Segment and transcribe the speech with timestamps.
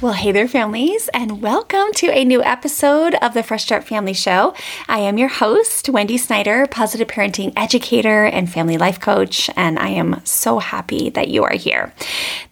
[0.00, 4.12] Well, hey there, families, and welcome to a new episode of the Fresh Start Family
[4.12, 4.54] Show.
[4.88, 9.88] I am your host, Wendy Snyder, positive parenting educator and family life coach, and I
[9.88, 11.92] am so happy that you are here.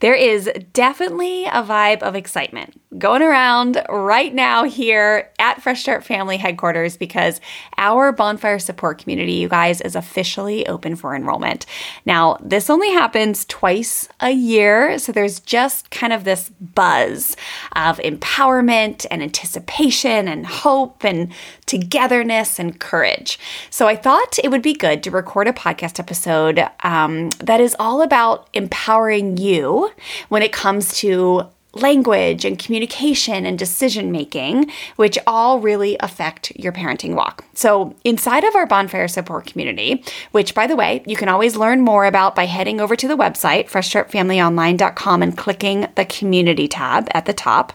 [0.01, 6.03] There is definitely a vibe of excitement going around right now here at Fresh Start
[6.03, 7.41] Family headquarters because
[7.77, 11.67] our bonfire support community, you guys, is officially open for enrollment.
[12.07, 17.36] Now, this only happens twice a year, so there's just kind of this buzz
[17.73, 21.33] of empowerment and anticipation and hope and
[21.67, 23.39] togetherness and courage.
[23.71, 27.77] So I thought it would be good to record a podcast episode um, that is
[27.79, 29.91] all about empowering you
[30.29, 36.73] when it comes to language and communication and decision making, which all really affect your
[36.73, 37.45] parenting walk.
[37.55, 41.81] So, inside of our bonfire support community, which by the way, you can always learn
[41.81, 47.27] more about by heading over to the website, freshstartfamilyonline.com, and clicking the community tab at
[47.27, 47.73] the top.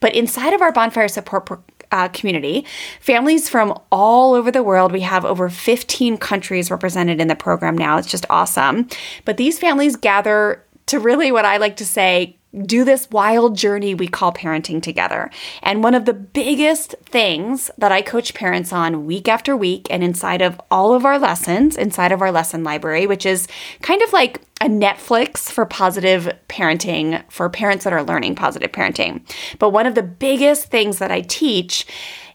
[0.00, 1.48] But inside of our bonfire support
[1.92, 2.66] uh, community,
[3.00, 4.92] families from all over the world.
[4.92, 7.98] We have over 15 countries represented in the program now.
[7.98, 8.88] It's just awesome.
[9.24, 13.94] But these families gather to really what I like to say do this wild journey
[13.94, 15.30] we call parenting together.
[15.62, 20.04] And one of the biggest things that I coach parents on week after week and
[20.04, 23.48] inside of all of our lessons, inside of our lesson library, which is
[23.80, 29.22] kind of like a Netflix for positive parenting for parents that are learning positive parenting.
[29.58, 31.86] But one of the biggest things that I teach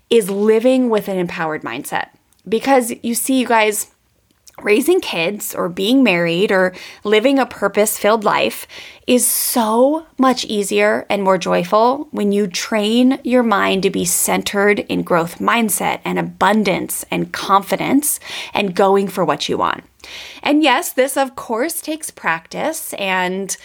[0.09, 2.09] is living with an empowered mindset.
[2.47, 3.91] Because you see, you guys,
[4.61, 6.73] raising kids or being married or
[7.03, 8.67] living a purpose filled life
[9.05, 14.79] is so much easier and more joyful when you train your mind to be centered
[14.79, 18.19] in growth mindset and abundance and confidence
[18.53, 19.83] and going for what you want.
[20.41, 23.55] And yes, this of course takes practice and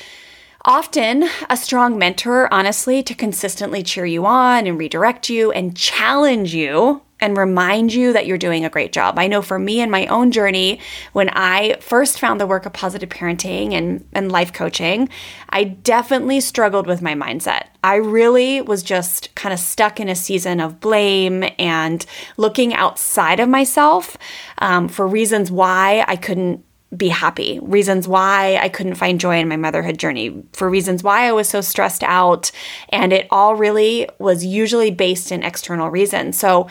[0.65, 6.55] often a strong mentor, honestly, to consistently cheer you on and redirect you and challenge
[6.55, 9.17] you and remind you that you're doing a great job.
[9.17, 10.81] I know for me in my own journey,
[11.13, 15.09] when I first found the work of positive parenting and, and life coaching,
[15.49, 17.69] I definitely struggled with my mindset.
[17.85, 22.05] I really was just kind of stuck in a season of blame and
[22.37, 24.17] looking outside of myself
[24.59, 26.65] um, for reasons why I couldn't
[26.97, 31.27] be happy, reasons why I couldn't find joy in my motherhood journey, for reasons why
[31.27, 32.51] I was so stressed out.
[32.91, 36.39] And it all really was usually based in external reasons.
[36.39, 36.69] So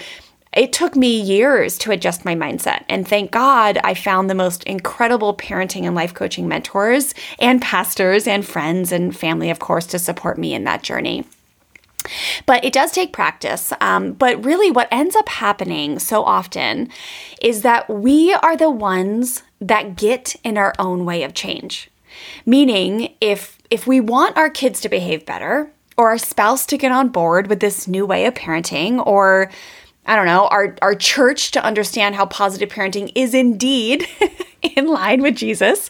[0.54, 2.84] it took me years to adjust my mindset.
[2.90, 8.28] And thank God I found the most incredible parenting and life coaching mentors and pastors
[8.28, 11.26] and friends and family, of course, to support me in that journey.
[12.46, 13.72] But it does take practice.
[13.80, 16.90] Um, but really, what ends up happening so often
[17.42, 21.90] is that we are the ones that get in our own way of change.
[22.46, 26.92] Meaning, if if we want our kids to behave better, or our spouse to get
[26.92, 29.50] on board with this new way of parenting, or
[30.06, 34.08] I don't know, our, our church to understand how positive parenting is indeed
[34.62, 35.90] in line with Jesus.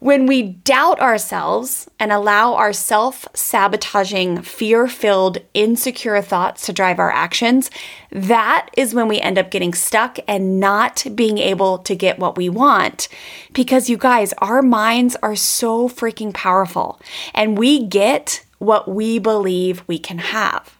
[0.00, 6.98] When we doubt ourselves and allow our self sabotaging, fear filled, insecure thoughts to drive
[6.98, 7.70] our actions,
[8.10, 12.36] that is when we end up getting stuck and not being able to get what
[12.36, 13.08] we want.
[13.54, 17.00] Because you guys, our minds are so freaking powerful
[17.34, 20.73] and we get what we believe we can have.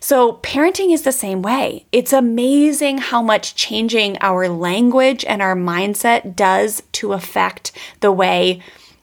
[0.00, 1.86] So, parenting is the same way.
[1.92, 8.60] It's amazing how much changing our language and our mindset does to affect the way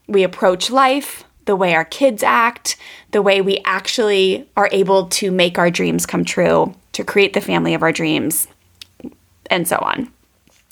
[0.07, 2.77] we approach life, the way our kids act,
[3.11, 7.41] the way we actually are able to make our dreams come true, to create the
[7.41, 8.47] family of our dreams,
[9.49, 10.11] and so on.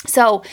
[0.05, 0.43] So,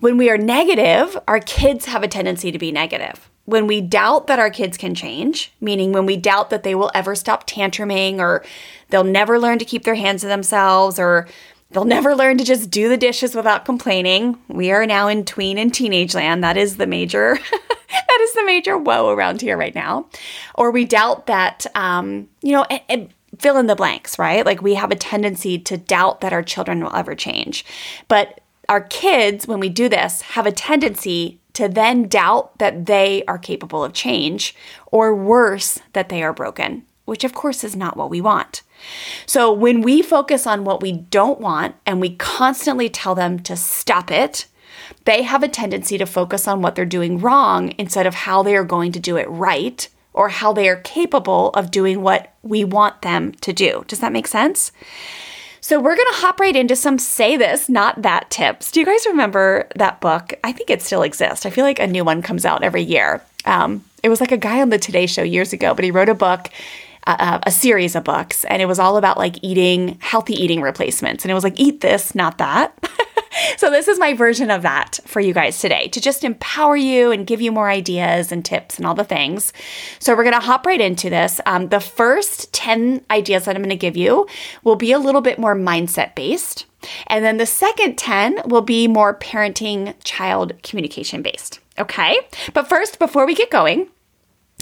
[0.00, 4.26] when we are negative, our kids have a tendency to be negative when we doubt
[4.28, 8.18] that our kids can change, meaning when we doubt that they will ever stop tantruming
[8.18, 8.44] or
[8.88, 11.28] they'll never learn to keep their hands to themselves or
[11.70, 14.38] they'll never learn to just do the dishes without complaining.
[14.48, 16.42] We are now in tween and teenage land.
[16.42, 17.38] That is the major
[17.90, 20.06] that is the major woe around here right now.
[20.54, 24.44] Or we doubt that um, you know, and, and fill in the blanks, right?
[24.44, 27.64] Like we have a tendency to doubt that our children will ever change.
[28.08, 33.24] But our kids, when we do this, have a tendency to then doubt that they
[33.26, 34.54] are capable of change,
[34.86, 38.62] or worse, that they are broken, which of course is not what we want.
[39.26, 43.56] So when we focus on what we don't want and we constantly tell them to
[43.56, 44.46] stop it,
[45.04, 48.56] they have a tendency to focus on what they're doing wrong instead of how they
[48.56, 52.64] are going to do it right or how they are capable of doing what we
[52.64, 53.84] want them to do.
[53.86, 54.72] Does that make sense?
[55.60, 58.70] So, we're going to hop right into some say this, not that tips.
[58.70, 60.34] Do you guys remember that book?
[60.42, 61.46] I think it still exists.
[61.46, 63.22] I feel like a new one comes out every year.
[63.44, 66.08] Um, it was like a guy on the Today Show years ago, but he wrote
[66.08, 66.50] a book
[67.06, 71.24] uh, a series of books and it was all about like eating healthy eating replacements
[71.24, 72.72] and it was like eat this not that
[73.56, 77.10] so this is my version of that for you guys today to just empower you
[77.10, 79.52] and give you more ideas and tips and all the things.
[79.98, 81.40] So we're going to hop right into this.
[81.46, 84.26] Um, the first 10 ideas that i'm going to give you
[84.64, 86.66] will be a little bit more mindset based.
[87.06, 91.60] And then the second 10 will be more parenting child communication based.
[91.78, 92.18] Okay?
[92.54, 93.88] But first before we get going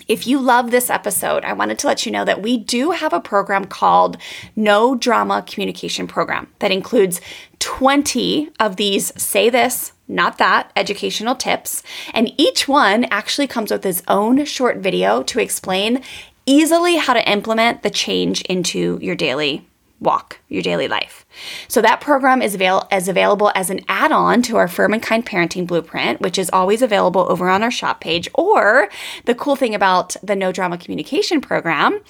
[0.08, 3.12] if you love this episode, I wanted to let you know that we do have
[3.12, 4.16] a program called
[4.56, 7.20] No Drama Communication Program that includes
[7.58, 11.82] 20 of these say this, not that educational tips.
[12.14, 16.02] And each one actually comes with its own short video to explain
[16.46, 19.68] easily how to implement the change into your daily
[20.00, 21.26] walk your daily life.
[21.66, 25.26] So that program is, avail- is available as an add-on to our Firm and Kind
[25.26, 28.28] Parenting Blueprint, which is always available over on our shop page.
[28.34, 28.88] Or
[29.24, 32.00] the cool thing about the No Drama Communication program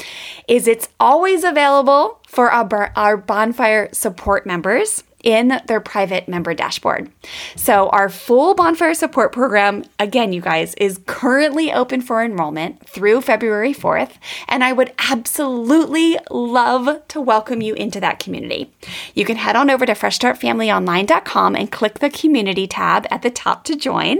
[0.46, 7.10] is it's always available for our, our bonfire support members in their private member dashboard.
[7.56, 13.22] So, our full bonfire support program, again, you guys, is currently open for enrollment through
[13.22, 14.12] February 4th,
[14.46, 18.72] and I would absolutely love to welcome you into that community.
[19.14, 23.64] You can head on over to freshstartfamilyonline.com and click the community tab at the top
[23.64, 24.18] to join.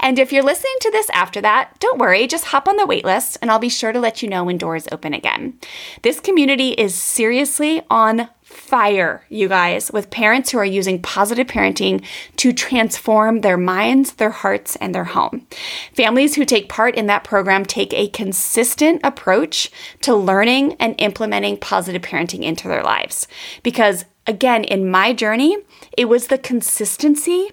[0.00, 3.38] And if you're listening to this after that, don't worry, just hop on the waitlist
[3.40, 5.58] and I'll be sure to let you know when doors open again.
[6.02, 12.04] This community is seriously on fire, you guys, with parents who are using positive parenting
[12.36, 15.46] to transform their minds, their hearts, and their home.
[15.92, 19.70] Families who take part in that program take a consistent approach
[20.02, 23.26] to learning and implementing positive parenting into their lives.
[23.62, 25.58] Because again, in my journey,
[25.96, 27.50] it was the consistency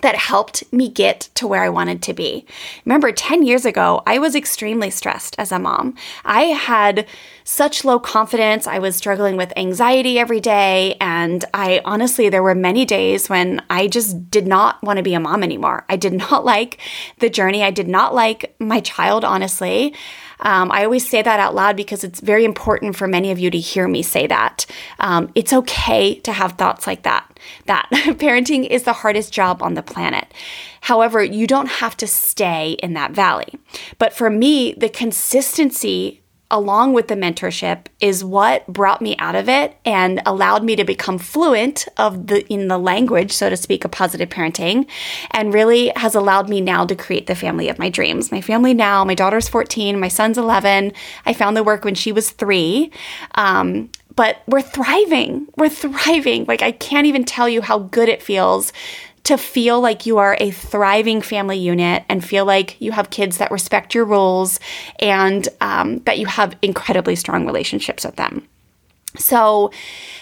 [0.00, 2.46] that helped me get to where I wanted to be.
[2.84, 5.94] Remember, 10 years ago, I was extremely stressed as a mom.
[6.24, 7.06] I had
[7.44, 8.66] such low confidence.
[8.66, 10.96] I was struggling with anxiety every day.
[11.00, 15.14] And I honestly, there were many days when I just did not want to be
[15.14, 15.84] a mom anymore.
[15.88, 16.78] I did not like
[17.18, 17.62] the journey.
[17.62, 19.94] I did not like my child, honestly.
[20.40, 23.50] Um, I always say that out loud because it's very important for many of you
[23.50, 24.66] to hear me say that.
[24.98, 27.38] Um, it's okay to have thoughts like that.
[27.66, 30.32] That parenting is the hardest job on the planet.
[30.80, 33.58] However, you don't have to stay in that valley.
[33.98, 39.48] But for me, the consistency along with the mentorship is what brought me out of
[39.48, 43.84] it and allowed me to become fluent of the in the language so to speak
[43.84, 44.86] of positive parenting
[45.30, 48.30] and really has allowed me now to create the family of my dreams.
[48.30, 50.92] My family now my daughter's 14 my son's 11
[51.26, 52.90] i found the work when she was three.
[53.34, 55.48] Um, but we're thriving.
[55.56, 56.44] We're thriving.
[56.44, 58.72] Like i can't even tell you how good it feels
[59.24, 63.38] to feel like you are a thriving family unit and feel like you have kids
[63.38, 64.60] that respect your rules
[65.00, 68.46] and um, that you have incredibly strong relationships with them.
[69.16, 69.70] So,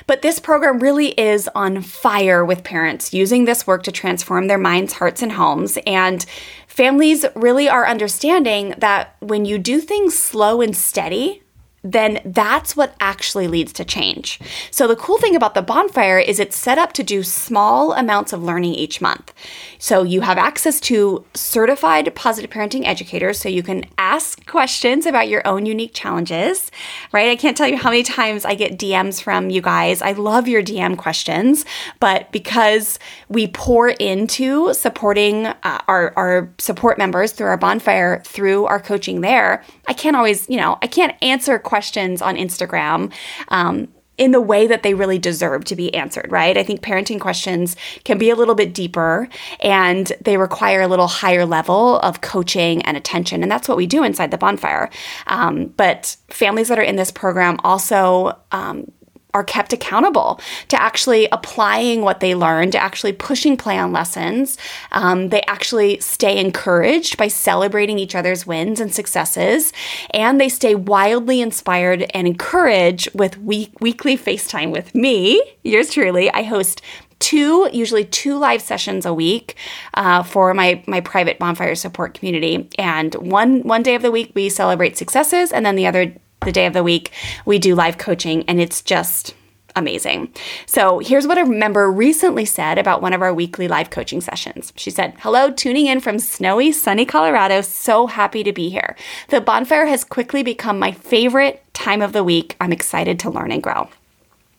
[0.06, 4.58] but this program really is on fire with parents using this work to transform their
[4.58, 5.78] minds, hearts, and homes.
[5.86, 6.24] And
[6.66, 11.42] families really are understanding that when you do things slow and steady,
[11.84, 14.38] then that's what actually leads to change.
[14.70, 18.32] So, the cool thing about the bonfire is it's set up to do small amounts
[18.32, 19.32] of learning each month.
[19.78, 25.28] So, you have access to certified positive parenting educators, so you can ask questions about
[25.28, 26.70] your own unique challenges,
[27.12, 27.30] right?
[27.30, 30.02] I can't tell you how many times I get DMs from you guys.
[30.02, 31.64] I love your DM questions,
[31.98, 32.98] but because
[33.28, 39.20] we pour into supporting uh, our, our support members through our bonfire, through our coaching
[39.20, 43.12] there, I can't always, you know, I can't answer questions on Instagram.
[43.48, 46.56] Um, in the way that they really deserve to be answered, right?
[46.56, 49.28] I think parenting questions can be a little bit deeper
[49.60, 53.42] and they require a little higher level of coaching and attention.
[53.42, 54.90] And that's what we do inside the bonfire.
[55.26, 58.92] Um, but families that are in this program also um,
[59.34, 64.58] are kept accountable to actually applying what they learned, to actually pushing play on lessons.
[64.92, 69.72] Um, they actually stay encouraged by celebrating each other's wins and successes,
[70.10, 76.30] and they stay wildly inspired and encouraged with week- weekly FaceTime with me, yours truly.
[76.30, 76.82] I host
[77.22, 79.56] two, usually two live sessions a week
[79.94, 82.68] uh, for my my private bonfire support community.
[82.78, 86.52] And one one day of the week we celebrate successes, and then the other the
[86.52, 87.12] day of the week,
[87.44, 89.34] we do live coaching, and it's just
[89.74, 90.32] amazing.
[90.66, 94.72] So here's what a member recently said about one of our weekly live coaching sessions.
[94.76, 97.60] She said, Hello, tuning in from snowy, sunny Colorado.
[97.62, 98.96] So happy to be here.
[99.28, 102.56] The bonfire has quickly become my favorite time of the week.
[102.60, 103.88] I'm excited to learn and grow.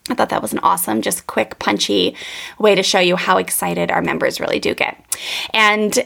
[0.10, 2.16] I thought that was an awesome, just quick, punchy
[2.60, 5.02] way to show you how excited our members really do get.
[5.54, 5.98] And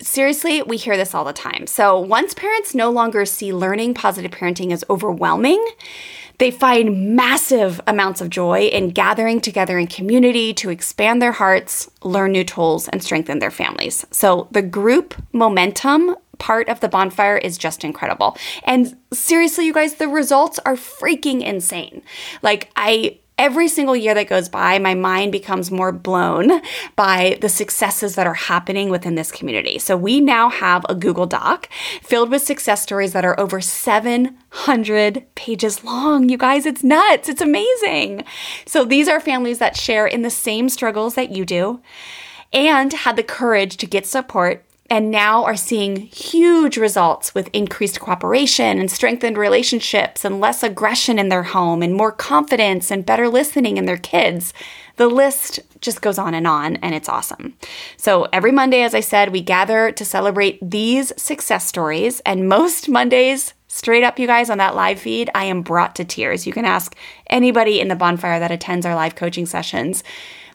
[0.00, 1.66] seriously, we hear this all the time.
[1.66, 5.64] So once parents no longer see learning positive parenting as overwhelming,
[6.38, 11.88] they find massive amounts of joy in gathering together in community to expand their hearts,
[12.02, 14.04] learn new tools, and strengthen their families.
[14.10, 18.36] So the group momentum part of the bonfire is just incredible.
[18.64, 22.02] And seriously, you guys, the results are freaking insane.
[22.42, 26.60] Like, I every single year that goes by, my mind becomes more blown
[26.96, 29.78] by the successes that are happening within this community.
[29.78, 31.68] So we now have a Google Doc
[32.02, 36.28] filled with success stories that are over 700 pages long.
[36.28, 37.28] You guys, it's nuts.
[37.28, 38.24] It's amazing.
[38.66, 41.80] So these are families that share in the same struggles that you do
[42.52, 48.00] and had the courage to get support and now are seeing huge results with increased
[48.00, 53.28] cooperation and strengthened relationships and less aggression in their home and more confidence and better
[53.28, 54.52] listening in their kids.
[54.96, 57.54] The list just goes on and on, and it's awesome.
[57.96, 62.20] So, every Monday, as I said, we gather to celebrate these success stories.
[62.20, 66.04] And most Mondays, straight up, you guys, on that live feed, I am brought to
[66.04, 66.46] tears.
[66.46, 66.94] You can ask
[67.28, 70.04] anybody in the bonfire that attends our live coaching sessions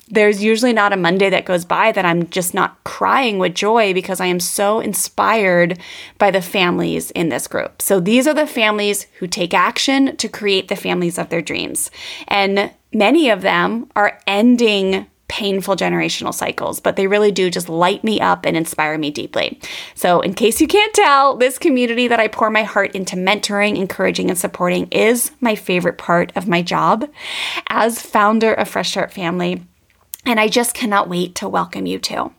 [0.09, 3.93] there's usually not a Monday that goes by that I'm just not crying with joy
[3.93, 5.79] because I am so inspired
[6.17, 7.81] by the families in this group.
[7.81, 11.91] So these are the families who take action to create the families of their dreams.
[12.27, 18.03] And many of them are ending painful generational cycles, but they really do just light
[18.03, 19.59] me up and inspire me deeply.
[19.93, 23.77] So, in case you can't tell, this community that I pour my heart into mentoring,
[23.77, 27.07] encouraging, and supporting is my favorite part of my job
[27.67, 29.61] as founder of Fresh Start Family.
[30.25, 32.31] And I just cannot wait to welcome you too.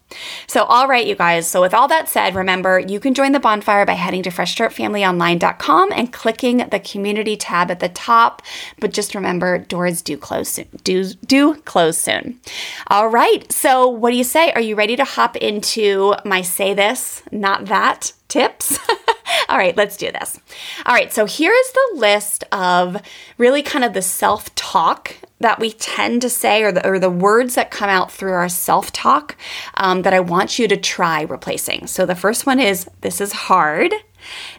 [0.46, 1.48] So, all right, you guys.
[1.48, 5.92] So, with all that said, remember you can join the bonfire by heading to freshstartfamilyonline.com
[5.92, 8.42] and clicking the community tab at the top.
[8.80, 10.68] But just remember, doors do close soon.
[10.84, 12.40] Do do close soon.
[12.88, 13.50] All right.
[13.50, 14.52] So, what do you say?
[14.52, 18.78] Are you ready to hop into my say this, not that tips?
[19.48, 20.38] All right, let's do this.
[20.86, 23.00] All right, so here is the list of
[23.38, 27.10] really kind of the self talk that we tend to say, or the, or the
[27.10, 29.36] words that come out through our self talk
[29.74, 31.86] um, that I want you to try replacing.
[31.86, 33.92] So the first one is, This is hard.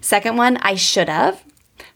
[0.02, 1.44] Second one, I should have.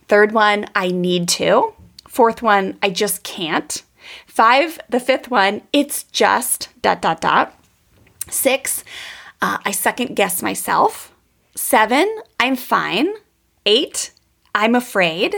[0.07, 1.73] Third one, I need to.
[2.07, 3.81] Fourth one, I just can't.
[4.27, 7.59] Five, the fifth one, it's just dot dot dot.
[8.29, 8.83] Six,
[9.41, 11.11] uh, I second guess myself.
[11.55, 13.13] Seven, I'm fine.
[13.65, 14.11] Eight,
[14.53, 15.35] I'm afraid.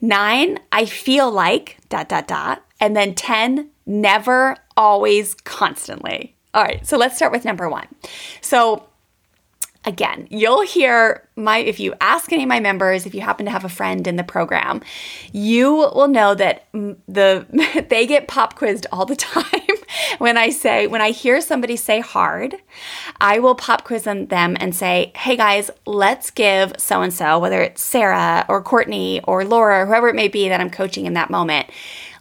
[0.00, 2.62] Nine, I feel like dot dot dot.
[2.84, 6.36] And then 10, never, always, constantly.
[6.52, 7.86] All right, so let's start with number one.
[8.42, 8.84] So
[9.86, 13.52] again, you'll hear my, if you ask any of my members, if you happen to
[13.52, 14.82] have a friend in the program,
[15.32, 19.44] you will know that the, they get pop quizzed all the time
[20.18, 22.56] when I say, when I hear somebody say hard,
[23.18, 27.62] I will pop quiz them and say, hey guys, let's give so and so, whether
[27.62, 31.14] it's Sarah or Courtney or Laura, or whoever it may be that I'm coaching in
[31.14, 31.70] that moment,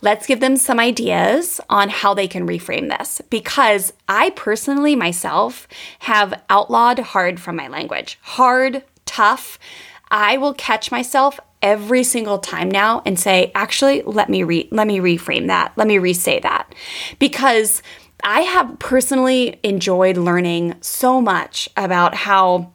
[0.04, 5.66] let's give them some ideas on how they can reframe this because I personally myself
[6.00, 8.20] have outlawed hard from my language.
[8.22, 9.58] Hard, tough.
[10.12, 14.88] I will catch myself every single time now and say, actually, let me re- let
[14.88, 15.72] me reframe that.
[15.78, 16.76] Let me resay that.
[17.18, 17.82] Because
[18.26, 22.73] I have personally enjoyed learning so much about how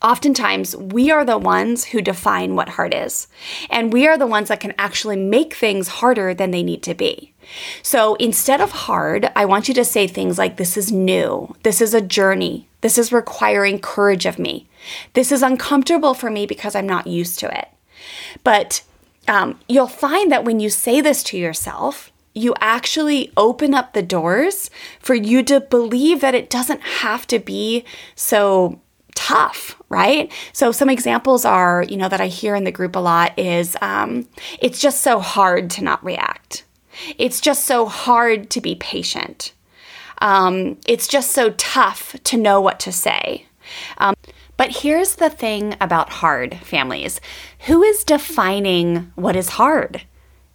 [0.00, 3.26] Oftentimes, we are the ones who define what hard is,
[3.68, 6.94] and we are the ones that can actually make things harder than they need to
[6.94, 7.32] be.
[7.82, 11.80] So instead of hard, I want you to say things like, This is new, this
[11.80, 14.68] is a journey, this is requiring courage of me,
[15.14, 17.68] this is uncomfortable for me because I'm not used to it.
[18.44, 18.82] But
[19.26, 24.02] um, you'll find that when you say this to yourself, you actually open up the
[24.02, 24.70] doors
[25.00, 28.80] for you to believe that it doesn't have to be so
[29.18, 30.32] tough, right?
[30.52, 33.76] So some examples are, you know, that I hear in the group a lot is
[33.82, 34.28] um,
[34.60, 36.64] it's just so hard to not react.
[37.18, 39.54] It's just so hard to be patient.
[40.22, 43.46] Um, it's just so tough to know what to say.
[43.98, 44.14] Um,
[44.56, 47.20] but here's the thing about hard families
[47.66, 50.02] who is defining what is hard?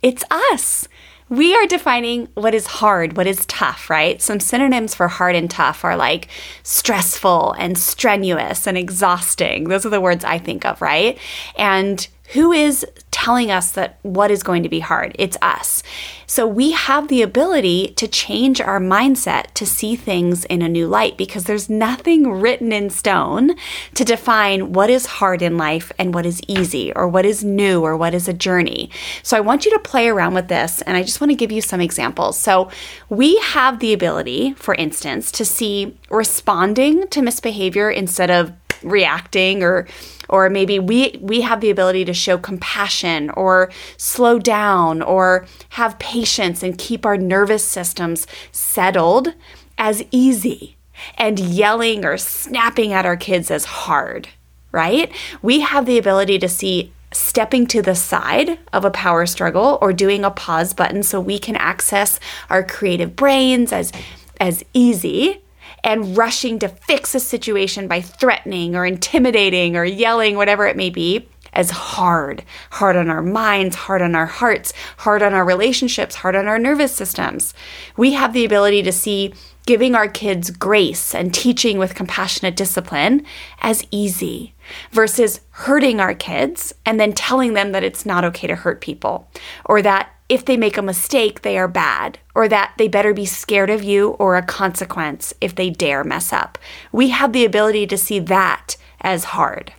[0.02, 0.88] It's us
[1.30, 4.22] we are defining what is hard, what is tough, right?
[4.22, 6.28] Some synonyms for hard and tough are like
[6.64, 9.70] stressful and strenuous and exhausting.
[9.70, 11.18] Those are the words I think of, right?
[11.58, 15.16] And who is telling us that what is going to be hard?
[15.20, 15.82] It's us.
[16.26, 20.88] So we have the ability to change our mindset to see things in a new
[20.88, 23.52] light because there's nothing written in stone
[23.94, 27.82] to define what is hard in life and what is easy or what is new
[27.82, 28.90] or what is a journey.
[29.22, 31.52] So I want you to play around with this and I just want to give
[31.52, 32.38] you some examples.
[32.38, 32.72] So
[33.10, 38.52] we have the ability, for instance, to see responding to misbehavior instead of
[38.84, 39.88] reacting or
[40.34, 46.00] or maybe we we have the ability to show compassion or slow down or have
[46.00, 49.36] patience and keep our nervous systems settled
[49.78, 50.76] as easy
[51.20, 54.28] and yelling or snapping at our kids as hard
[54.74, 55.12] right?
[55.44, 59.94] We have the ability to see stepping to the side of a power struggle or
[59.94, 63.92] doing a pause button so we can access our creative brains as
[64.40, 65.43] as easy
[65.84, 70.90] and rushing to fix a situation by threatening or intimidating or yelling, whatever it may
[70.90, 72.44] be, as hard.
[72.72, 76.60] Hard on our minds, hard on our hearts, hard on our relationships, hard on our
[76.60, 77.54] nervous systems.
[77.98, 79.34] We have the ability to see
[79.66, 83.26] giving our kids grace and teaching with compassionate discipline
[83.62, 84.54] as easy
[84.92, 89.30] versus hurting our kids and then telling them that it's not okay to hurt people
[89.66, 93.26] or that if they make a mistake, they are bad, or that they better be
[93.26, 96.58] scared of you or a consequence if they dare mess up.
[96.92, 99.74] We have the ability to see that as hard.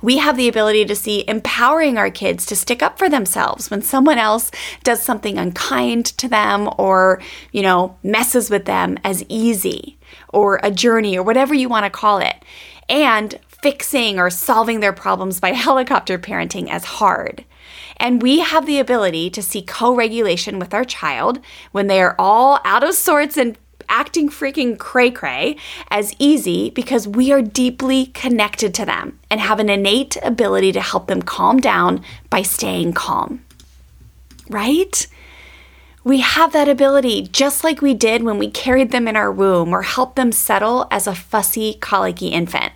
[0.00, 3.82] We have the ability to see empowering our kids to stick up for themselves when
[3.82, 4.50] someone else
[4.82, 7.20] does something unkind to them or,
[7.52, 9.98] you know, messes with them as easy
[10.30, 12.36] or a journey or whatever you want to call it.
[12.88, 17.44] And fixing or solving their problems by helicopter parenting as hard.
[18.00, 21.40] And we have the ability to see co regulation with our child
[21.72, 23.58] when they are all out of sorts and
[23.88, 25.56] acting freaking cray cray
[25.90, 30.80] as easy because we are deeply connected to them and have an innate ability to
[30.80, 33.42] help them calm down by staying calm.
[34.48, 35.06] Right?
[36.08, 39.74] We have that ability just like we did when we carried them in our womb
[39.74, 42.72] or helped them settle as a fussy, colicky infant.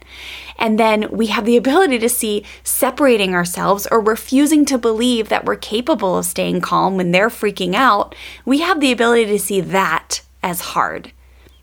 [0.59, 5.47] And then we have the ability to see separating ourselves or refusing to believe that
[5.47, 8.15] we're capable of staying calm when they're freaking out.
[8.45, 11.11] We have the ability to see that as hard.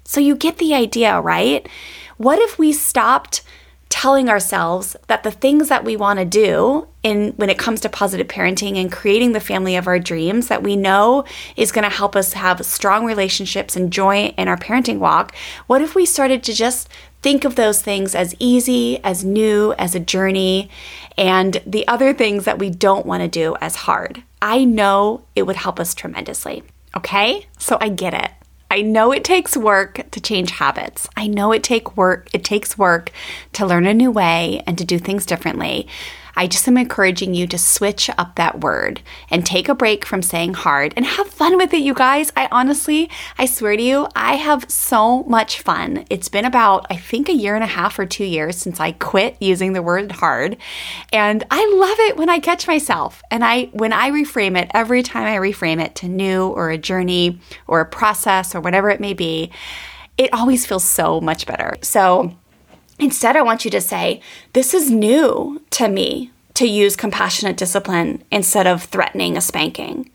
[0.04, 1.70] So you get the idea, right?
[2.18, 3.44] What if we stopped
[3.90, 7.90] telling ourselves that the things that we want to do in when it comes to
[7.90, 11.26] positive parenting and creating the family of our dreams that we know
[11.58, 15.36] is going to help us have strong relationships and joy in our parenting walk
[15.68, 16.88] what if we started to just
[17.22, 20.70] think of those things as easy as new as a journey
[21.18, 24.24] and the other things that we don't want to do as hard?
[24.42, 26.64] I know it would help us tremendously
[26.96, 27.46] okay?
[27.58, 28.32] So i get it
[28.72, 31.10] I know it takes work to change habits.
[31.18, 33.12] I know it take work it takes work
[33.54, 35.88] to learn a new way and to do things differently.
[36.36, 40.22] I just am encouraging you to switch up that word and take a break from
[40.22, 42.32] saying hard and have fun with it, you guys.
[42.36, 46.06] I honestly, I swear to you, I have so much fun.
[46.10, 48.92] It's been about, I think, a year and a half or two years since I
[48.94, 50.58] quit using the word hard.
[51.12, 53.22] And I love it when I catch myself.
[53.32, 56.78] And I, when I reframe it, every time I reframe it to new or a
[56.78, 59.52] journey or a process or whatever it may be,
[60.18, 61.78] it always feels so much better.
[61.82, 62.36] So,
[63.00, 64.22] Instead, I want you to say,
[64.54, 70.12] This is new to me to use compassionate discipline instead of threatening a spanking.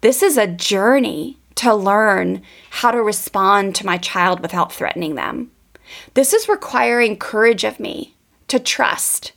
[0.00, 5.50] This is a journey to learn how to respond to my child without threatening them.
[6.14, 8.14] This is requiring courage of me
[8.48, 9.32] to trust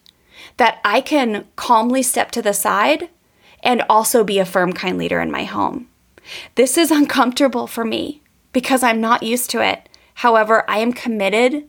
[0.58, 3.10] that I can calmly step to the side
[3.63, 5.88] and also be a firm, kind leader in my home.
[6.56, 9.89] This is uncomfortable for me because I'm not used to it.
[10.15, 11.67] However, I am committed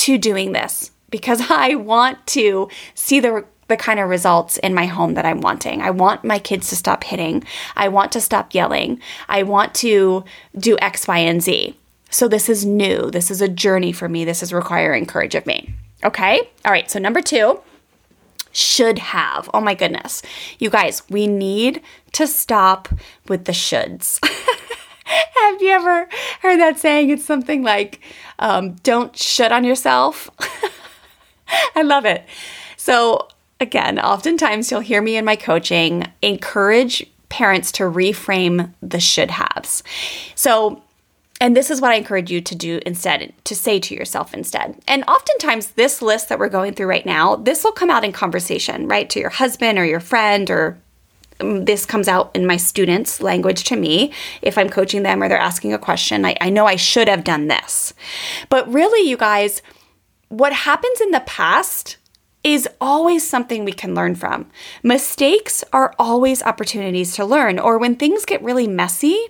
[0.00, 4.86] to doing this because I want to see the the kind of results in my
[4.86, 5.80] home that I'm wanting.
[5.80, 7.44] I want my kids to stop hitting.
[7.76, 9.00] I want to stop yelling.
[9.28, 10.24] I want to
[10.58, 11.76] do X, Y, and Z.
[12.10, 13.12] So this is new.
[13.12, 14.24] This is a journey for me.
[14.24, 15.72] This is requiring courage of me.
[16.02, 16.50] Okay?
[16.64, 16.90] All right.
[16.90, 17.60] So number 2,
[18.50, 19.48] Should have.
[19.54, 20.22] Oh my goodness.
[20.58, 21.80] You guys, we need
[22.12, 22.88] to stop
[23.28, 24.18] with the shoulds.
[25.34, 26.08] have you ever
[26.40, 27.10] heard that saying?
[27.10, 28.00] It's something like,
[28.38, 30.30] um, don't shut on yourself.
[31.74, 32.24] I love it.
[32.76, 39.30] So, again, oftentimes you'll hear me in my coaching encourage parents to reframe the should
[39.30, 39.82] haves.
[40.34, 40.82] So,
[41.40, 44.78] and this is what I encourage you to do instead, to say to yourself instead.
[44.86, 48.12] And oftentimes, this list that we're going through right now, this will come out in
[48.12, 49.08] conversation, right?
[49.10, 50.78] To your husband or your friend, or
[51.40, 55.38] this comes out in my students' language to me if I'm coaching them or they're
[55.38, 56.24] asking a question.
[56.24, 57.92] I, I know I should have done this.
[58.48, 59.62] But really, you guys,
[60.28, 61.96] what happens in the past
[62.42, 64.46] is always something we can learn from.
[64.82, 69.28] Mistakes are always opportunities to learn, or when things get really messy,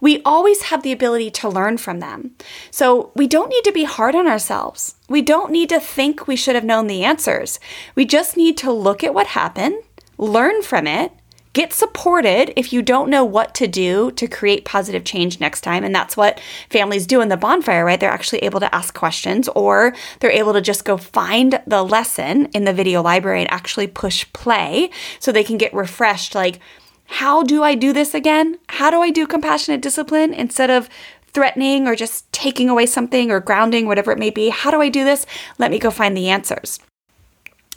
[0.00, 2.32] we always have the ability to learn from them.
[2.72, 4.96] So we don't need to be hard on ourselves.
[5.08, 7.60] We don't need to think we should have known the answers.
[7.94, 9.76] We just need to look at what happened,
[10.16, 11.12] learn from it,
[11.52, 15.82] Get supported if you don't know what to do to create positive change next time.
[15.82, 17.98] And that's what families do in the bonfire, right?
[17.98, 22.46] They're actually able to ask questions or they're able to just go find the lesson
[22.46, 26.34] in the video library and actually push play so they can get refreshed.
[26.34, 26.60] Like,
[27.06, 28.58] how do I do this again?
[28.68, 30.90] How do I do compassionate discipline instead of
[31.32, 34.50] threatening or just taking away something or grounding, whatever it may be?
[34.50, 35.24] How do I do this?
[35.58, 36.80] Let me go find the answers.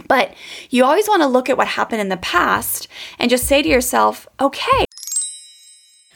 [0.08, 0.34] But
[0.70, 2.88] you always want to look at what happened in the past
[3.20, 4.86] and just say to yourself, okay,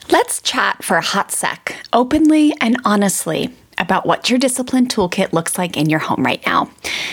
[0.09, 5.57] let's chat for a hot sec, openly and honestly, about what your discipline toolkit looks
[5.57, 6.69] like in your home right now.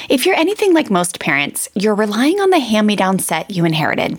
[0.08, 3.64] If you're anything like most parents, you're relying on the hand me down set you
[3.64, 4.18] inherited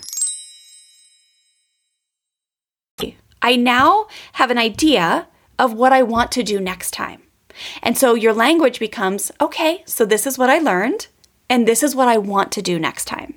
[3.41, 5.27] I now have an idea
[5.57, 7.21] of what I want to do next time.
[7.83, 11.07] And so your language becomes okay, so this is what I learned,
[11.49, 13.35] and this is what I want to do next time.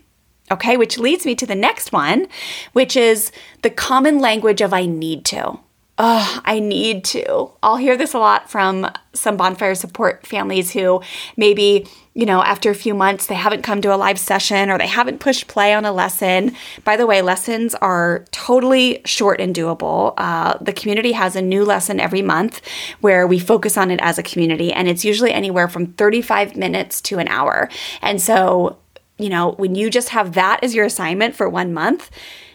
[0.51, 2.27] Okay, which leads me to the next one,
[2.73, 5.59] which is the common language of I need to
[5.99, 7.51] oh, I need to.
[7.63, 11.03] I'll hear this a lot from some bonfire support families who
[11.37, 14.79] maybe, you know, after a few months, they haven't come to a live session or
[14.79, 16.55] they haven't pushed play on a lesson.
[16.85, 20.15] By the way, lessons are totally short and doable.
[20.17, 22.61] Uh, the community has a new lesson every month
[23.01, 27.01] where we focus on it as a community, and it's usually anywhere from 35 minutes
[27.03, 27.69] to an hour.
[28.01, 28.79] And so,
[29.19, 32.13] you know, when you just have that as your assignment for one month,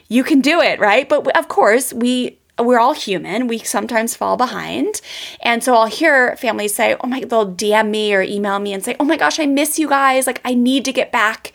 [0.08, 1.08] you can do it, right?
[1.08, 3.48] But of course, we we're all human.
[3.48, 5.02] We sometimes fall behind.
[5.42, 8.84] And so I'll hear families say, oh my, they'll DM me or email me and
[8.84, 10.28] say, oh my gosh, I miss you guys.
[10.28, 11.54] Like, I need to get back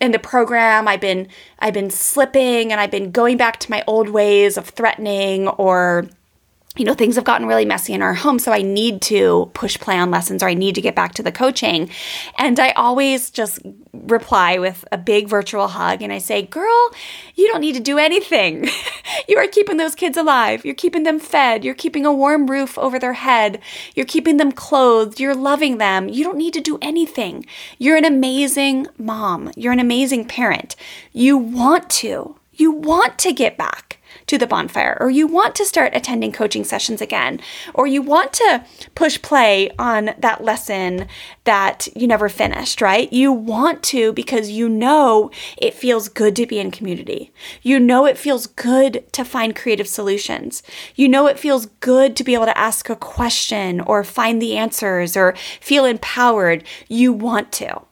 [0.00, 1.28] in the program I've been
[1.60, 6.08] I've been slipping and I've been going back to my old ways of threatening or
[6.76, 9.78] you know, things have gotten really messy in our home, so I need to push
[9.78, 11.90] play on lessons or I need to get back to the coaching.
[12.38, 13.58] And I always just
[13.92, 16.90] reply with a big virtual hug and I say, Girl,
[17.34, 18.70] you don't need to do anything.
[19.28, 20.64] you are keeping those kids alive.
[20.64, 21.62] You're keeping them fed.
[21.62, 23.60] You're keeping a warm roof over their head.
[23.94, 25.20] You're keeping them clothed.
[25.20, 26.08] You're loving them.
[26.08, 27.44] You don't need to do anything.
[27.76, 29.52] You're an amazing mom.
[29.56, 30.74] You're an amazing parent.
[31.12, 32.36] You want to.
[32.54, 36.64] You want to get back to the bonfire, or you want to start attending coaching
[36.64, 37.40] sessions again,
[37.74, 41.06] or you want to push play on that lesson
[41.44, 43.12] that you never finished, right?
[43.12, 47.32] You want to because you know it feels good to be in community.
[47.62, 50.62] You know it feels good to find creative solutions.
[50.94, 54.56] You know it feels good to be able to ask a question or find the
[54.56, 56.64] answers or feel empowered.
[56.88, 57.82] You want to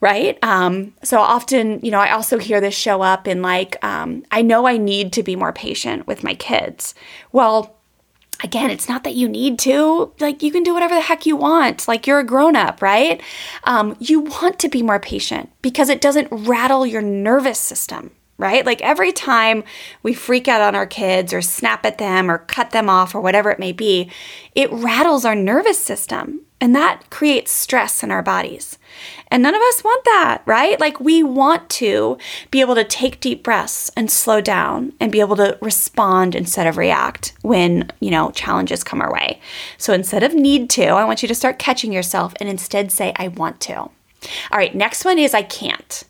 [0.00, 0.38] right?
[0.42, 4.42] Um, so often, you know, I also hear this show up in like, um, I
[4.42, 6.94] know I need to be more patient with my kids.
[7.32, 7.76] Well,
[8.44, 10.12] again, it's not that you need to.
[10.20, 11.88] Like, you can do whatever the heck you want.
[11.88, 13.22] Like, you're a grown up, right?
[13.64, 18.66] Um, you want to be more patient because it doesn't rattle your nervous system, right?
[18.66, 19.64] Like, every time
[20.02, 23.22] we freak out on our kids or snap at them or cut them off or
[23.22, 24.10] whatever it may be,
[24.54, 26.42] it rattles our nervous system.
[26.60, 28.78] And that creates stress in our bodies.
[29.28, 30.80] And none of us want that, right?
[30.80, 32.16] Like we want to
[32.50, 36.66] be able to take deep breaths and slow down and be able to respond instead
[36.66, 39.40] of react when, you know, challenges come our way.
[39.76, 43.12] So instead of need to, I want you to start catching yourself and instead say,
[43.16, 43.76] I want to.
[43.76, 43.92] All
[44.52, 46.04] right, next one is I can't.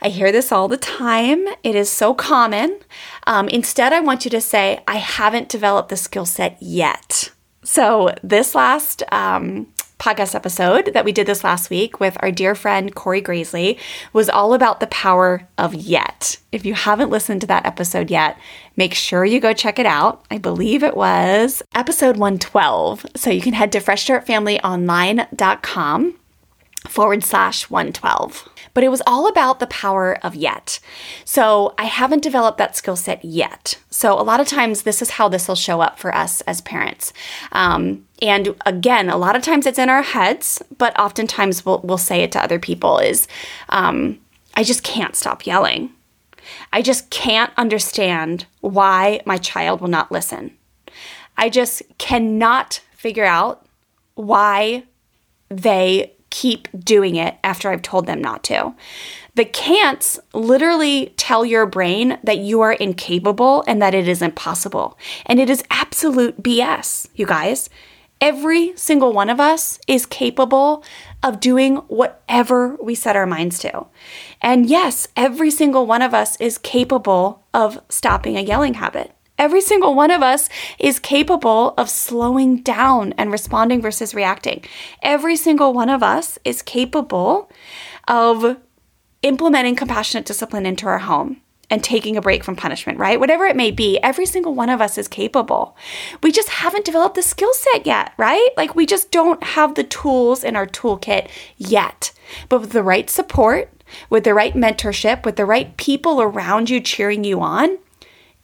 [0.00, 1.46] I hear this all the time.
[1.62, 2.78] It is so common.
[3.26, 7.32] Um, instead, I want you to say, I haven't developed the skill set yet.
[7.70, 9.66] So, this last um,
[9.98, 13.78] podcast episode that we did this last week with our dear friend Corey Graysley
[14.14, 16.38] was all about the power of yet.
[16.50, 18.38] If you haven't listened to that episode yet,
[18.78, 20.24] make sure you go check it out.
[20.30, 23.04] I believe it was episode 112.
[23.16, 26.14] So you can head to freshstartfamilyonline.com
[26.86, 30.78] forward slash 112 but it was all about the power of yet.
[31.24, 33.76] So I haven't developed that skill set yet.
[33.90, 36.60] So a lot of times, this is how this will show up for us as
[36.60, 37.12] parents.
[37.50, 41.98] Um, and again, a lot of times it's in our heads, but oftentimes we'll, we'll
[41.98, 43.26] say it to other people is,
[43.70, 44.20] um,
[44.54, 45.90] I just can't stop yelling.
[46.72, 50.56] I just can't understand why my child will not listen.
[51.36, 53.66] I just cannot figure out
[54.14, 54.84] why
[55.48, 58.74] they keep doing it after I've told them not to.
[59.34, 64.98] The can'ts literally tell your brain that you are incapable and that it is impossible.
[65.26, 67.70] And it is absolute BS, you guys.
[68.20, 70.82] Every single one of us is capable
[71.22, 73.86] of doing whatever we set our minds to.
[74.42, 79.12] And yes, every single one of us is capable of stopping a yelling habit.
[79.38, 80.48] Every single one of us
[80.78, 84.64] is capable of slowing down and responding versus reacting.
[85.00, 87.50] Every single one of us is capable
[88.08, 88.56] of
[89.22, 93.20] implementing compassionate discipline into our home and taking a break from punishment, right?
[93.20, 95.76] Whatever it may be, every single one of us is capable.
[96.22, 98.48] We just haven't developed the skill set yet, right?
[98.56, 102.12] Like we just don't have the tools in our toolkit yet.
[102.48, 103.70] But with the right support,
[104.08, 107.78] with the right mentorship, with the right people around you cheering you on,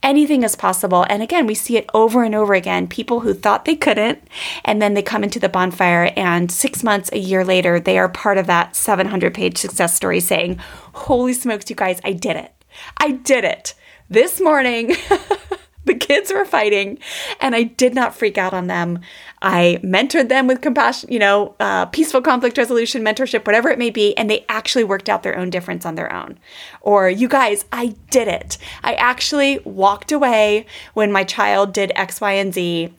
[0.05, 1.05] anything is possible.
[1.09, 2.87] And again, we see it over and over again.
[2.87, 4.23] People who thought they couldn't,
[4.65, 8.09] and then they come into the bonfire, and six months, a year later, they are
[8.09, 10.61] part of that 700 page success story saying,
[10.93, 12.53] Holy smokes, you guys, I did it.
[12.99, 13.75] I did it.
[14.11, 14.89] This morning,
[15.85, 16.99] the kids were fighting,
[17.41, 19.01] and I did not freak out on them.
[19.45, 23.91] I mentored them with compassion, you know, uh, peaceful conflict resolution, mentorship, whatever it may
[23.91, 26.39] be, and they actually worked out their own difference on their own.
[26.81, 28.57] Or, you guys, I did it.
[28.83, 32.95] I actually walked away when my child did X, Y, and Z.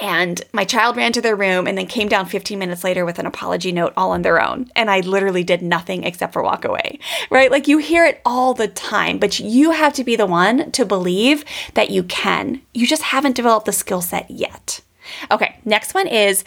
[0.00, 3.18] And my child ran to their room and then came down 15 minutes later with
[3.18, 4.70] an apology note all on their own.
[4.74, 6.98] And I literally did nothing except for walk away,
[7.30, 7.50] right?
[7.50, 10.86] Like you hear it all the time, but you have to be the one to
[10.86, 12.62] believe that you can.
[12.72, 14.80] You just haven't developed the skill set yet.
[15.30, 16.44] Okay, next one is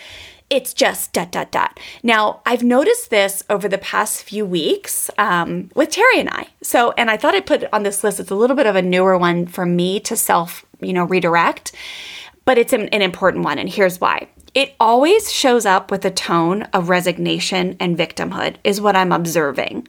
[0.49, 1.79] it's just dot dot dot.
[2.03, 6.47] Now, I've noticed this over the past few weeks um, with Terry and I.
[6.61, 8.19] So, and I thought I'd put it on this list.
[8.19, 11.71] It's a little bit of a newer one for me to self, you know, redirect,
[12.43, 13.59] but it's an, an important one.
[13.59, 14.27] And here's why.
[14.53, 19.87] It always shows up with a tone of resignation and victimhood, is what I'm observing.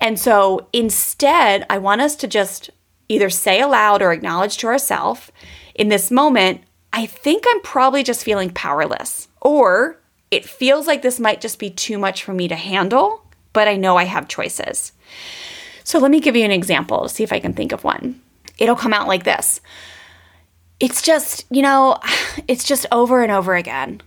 [0.00, 2.70] And so instead, I want us to just
[3.10, 5.30] either say aloud or acknowledge to ourselves
[5.74, 9.28] in this moment, I think I'm probably just feeling powerless.
[9.40, 13.68] Or it feels like this might just be too much for me to handle, but
[13.68, 14.92] I know I have choices.
[15.84, 18.20] So let me give you an example, see if I can think of one.
[18.58, 19.60] It'll come out like this.
[20.80, 21.98] It's just, you know,
[22.48, 24.02] it's just over and over again.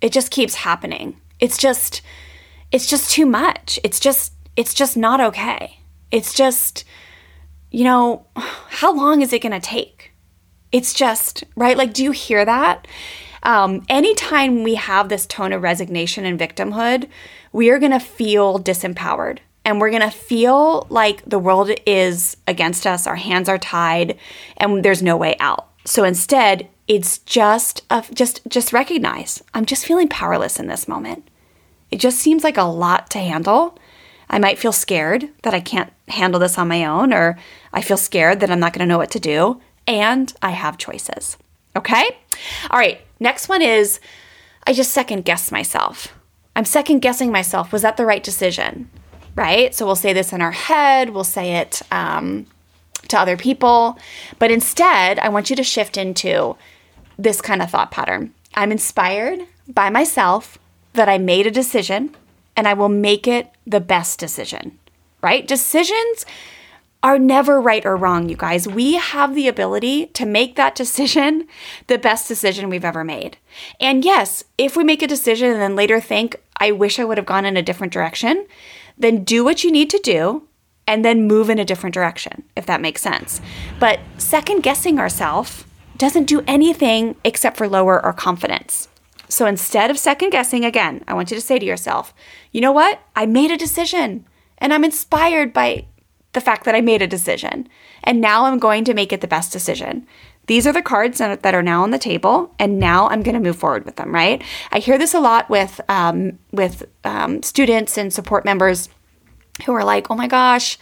[0.00, 1.20] It just keeps happening.
[1.40, 2.02] It's just
[2.72, 3.78] it's just too much.
[3.84, 5.78] It's just it's just not okay.
[6.10, 6.84] It's just
[7.70, 10.13] you know, how long is it going to take?
[10.74, 11.78] It's just, right?
[11.78, 12.88] Like, do you hear that?
[13.44, 17.08] Um, anytime we have this tone of resignation and victimhood,
[17.52, 22.36] we are going to feel disempowered and we're going to feel like the world is
[22.48, 24.18] against us, our hands are tied,
[24.56, 25.68] and there's no way out.
[25.84, 31.30] So instead, it's just a, just just recognize I'm just feeling powerless in this moment.
[31.92, 33.78] It just seems like a lot to handle.
[34.28, 37.38] I might feel scared that I can't handle this on my own, or
[37.72, 40.78] I feel scared that I'm not going to know what to do and I have
[40.78, 41.36] choices.
[41.76, 42.04] Okay?
[42.70, 44.00] All right, next one is
[44.66, 46.14] I just second guess myself.
[46.56, 47.72] I'm second guessing myself.
[47.72, 48.90] Was that the right decision?
[49.34, 49.74] Right?
[49.74, 52.46] So we'll say this in our head, we'll say it um,
[53.08, 53.98] to other people.
[54.38, 56.56] But instead, I want you to shift into
[57.18, 58.32] this kind of thought pattern.
[58.54, 60.58] I'm inspired by myself
[60.92, 62.14] that I made a decision
[62.56, 64.78] and I will make it the best decision,
[65.20, 65.46] right?
[65.46, 66.24] Decisions
[67.04, 68.66] are never right or wrong, you guys.
[68.66, 71.46] We have the ability to make that decision
[71.86, 73.36] the best decision we've ever made.
[73.78, 77.18] And yes, if we make a decision and then later think, I wish I would
[77.18, 78.46] have gone in a different direction,
[78.96, 80.48] then do what you need to do
[80.86, 83.42] and then move in a different direction, if that makes sense.
[83.78, 85.64] But second guessing ourselves
[85.98, 88.88] doesn't do anything except for lower our confidence.
[89.28, 92.14] So instead of second guessing again, I want you to say to yourself,
[92.50, 93.00] you know what?
[93.14, 94.24] I made a decision
[94.56, 95.86] and I'm inspired by
[96.34, 97.68] the fact that I made a decision.
[98.02, 100.06] And now I'm going to make it the best decision.
[100.46, 103.40] These are the cards that are now on the table, and now I'm going to
[103.40, 104.14] move forward with them.
[104.14, 104.42] Right?
[104.70, 108.90] I hear this a lot with um, with um, students and support members
[109.64, 110.78] who are like, "Oh my gosh,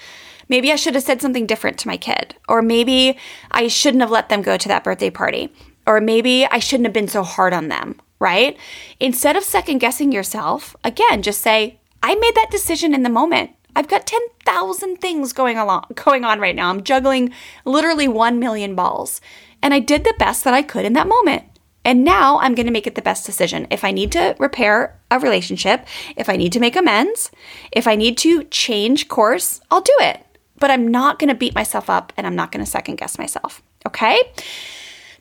[0.48, 3.16] maybe I should have said something different to my kid, or maybe
[3.52, 5.52] I shouldn't have let them go to that birthday party,
[5.86, 8.56] or maybe I shouldn't have been so hard on them." Right?
[8.98, 13.50] Instead of second guessing yourself, again, just say, "I made that decision in the moment."
[13.74, 16.70] I've got 10,000 things going along going on right now.
[16.70, 17.32] I'm juggling
[17.64, 19.20] literally 1 million balls.
[19.62, 21.44] And I did the best that I could in that moment.
[21.84, 23.66] And now I'm going to make it the best decision.
[23.70, 27.30] If I need to repair a relationship, if I need to make amends,
[27.72, 30.20] if I need to change course, I'll do it.
[30.58, 33.18] But I'm not going to beat myself up and I'm not going to second guess
[33.18, 33.62] myself.
[33.86, 34.20] Okay?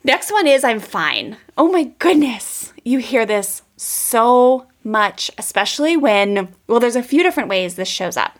[0.04, 1.36] Next one is I'm fine.
[1.56, 2.72] Oh my goodness.
[2.84, 8.16] You hear this so much, especially when, well, there's a few different ways this shows
[8.16, 8.38] up.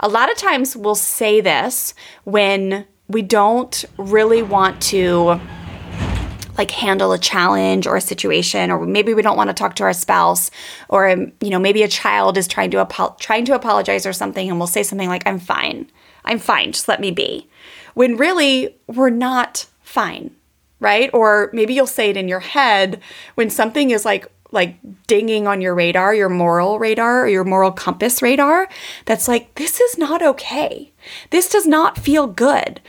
[0.00, 5.40] A lot of times we'll say this when we don't really want to
[6.58, 9.82] like handle a challenge or a situation or maybe we don't want to talk to
[9.84, 10.50] our spouse
[10.88, 14.50] or you know maybe a child is trying to apo- trying to apologize or something
[14.50, 15.90] and we'll say something like I'm fine.
[16.24, 17.48] I'm fine, just let me be.
[17.94, 20.30] When really we're not fine,
[20.78, 21.10] right?
[21.12, 23.00] Or maybe you'll say it in your head
[23.34, 27.72] when something is like like dinging on your radar, your moral radar or your moral
[27.72, 28.68] compass radar,
[29.06, 30.92] that's like, this is not okay.
[31.30, 32.80] This does not feel good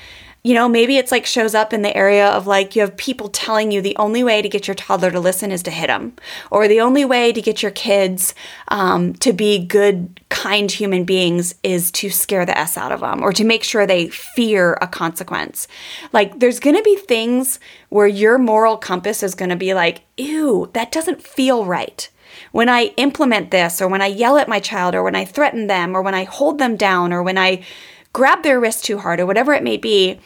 [0.44, 3.30] you know, maybe it's like shows up in the area of like you have people
[3.30, 6.14] telling you the only way to get your toddler to listen is to hit them,
[6.52, 8.36] or the only way to get your kids
[8.68, 13.24] um, to be good, kind human beings is to scare the S out of them
[13.24, 15.66] or to make sure they fear a consequence.
[16.12, 20.02] Like there's going to be things where your moral compass is going to be like,
[20.18, 22.10] ew, that doesn't feel right
[22.52, 25.68] when I implement this, or when I yell at my child, or when I threaten
[25.68, 27.64] them, or when I hold them down, or when I
[28.12, 30.20] grab their wrist too hard, or whatever it may be,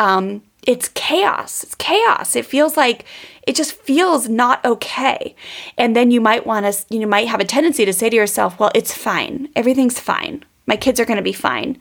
[0.00, 1.62] um, it's chaos.
[1.62, 2.34] It's chaos.
[2.34, 3.04] It feels like
[3.46, 5.36] it just feels not okay.
[5.76, 8.58] And then you might want to, you might have a tendency to say to yourself,
[8.58, 9.50] well, it's fine.
[9.54, 10.42] Everything's fine.
[10.66, 11.78] My kids are going to be fine.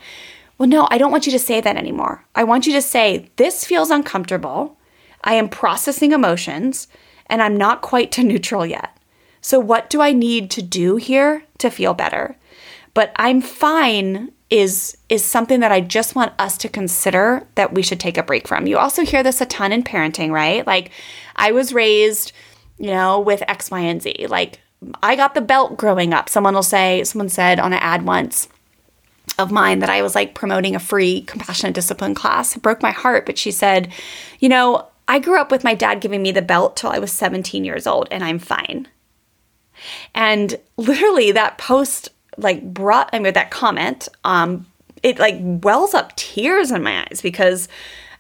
[0.58, 2.26] Well, no, I don't want you to say that anymore.
[2.36, 4.78] I want you to say, this feels uncomfortable.
[5.24, 6.90] I am processing emotions
[7.28, 8.98] and I'm not quite to neutral yet.
[9.40, 12.36] So, what do I need to do here to feel better?
[12.94, 17.84] But I'm fine is is something that I just want us to consider that we
[17.84, 18.68] should take a break from.
[18.68, 20.66] You also hear this a ton in parenting, right?
[20.66, 20.92] Like
[21.36, 22.32] I was raised,
[22.78, 24.28] you know, with X, Y, and Z.
[24.28, 24.60] Like
[25.04, 26.30] I got the belt growing up.
[26.30, 28.48] Someone will say, someone said on an ad once
[29.38, 32.56] of mine that I was like promoting a free compassionate discipline class.
[32.56, 33.92] It broke my heart, but she said,
[34.40, 37.12] you know, I grew up with my dad giving me the belt till I was
[37.12, 38.88] 17 years old and I'm fine.
[40.14, 42.10] And literally that post
[42.42, 44.66] like brought I mean that comment um
[45.04, 47.68] it like wells up tears in my eyes because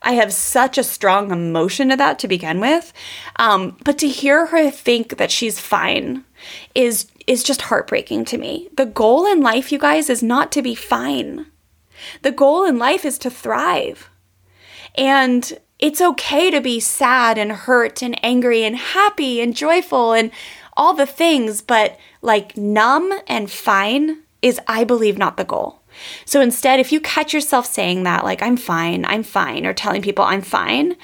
[0.01, 2.93] I have such a strong emotion to that to begin with.
[3.35, 6.23] Um, but to hear her think that she's fine
[6.73, 8.69] is is just heartbreaking to me.
[8.75, 11.45] The goal in life, you guys, is not to be fine.
[12.23, 14.09] The goal in life is to thrive.
[14.95, 20.31] And it's okay to be sad and hurt and angry and happy and joyful and
[20.75, 25.79] all the things, but like numb and fine is, I believe, not the goal.
[26.25, 30.01] So instead, if you catch yourself saying that, like, I'm fine, I'm fine, or telling
[30.01, 30.95] people I'm fine,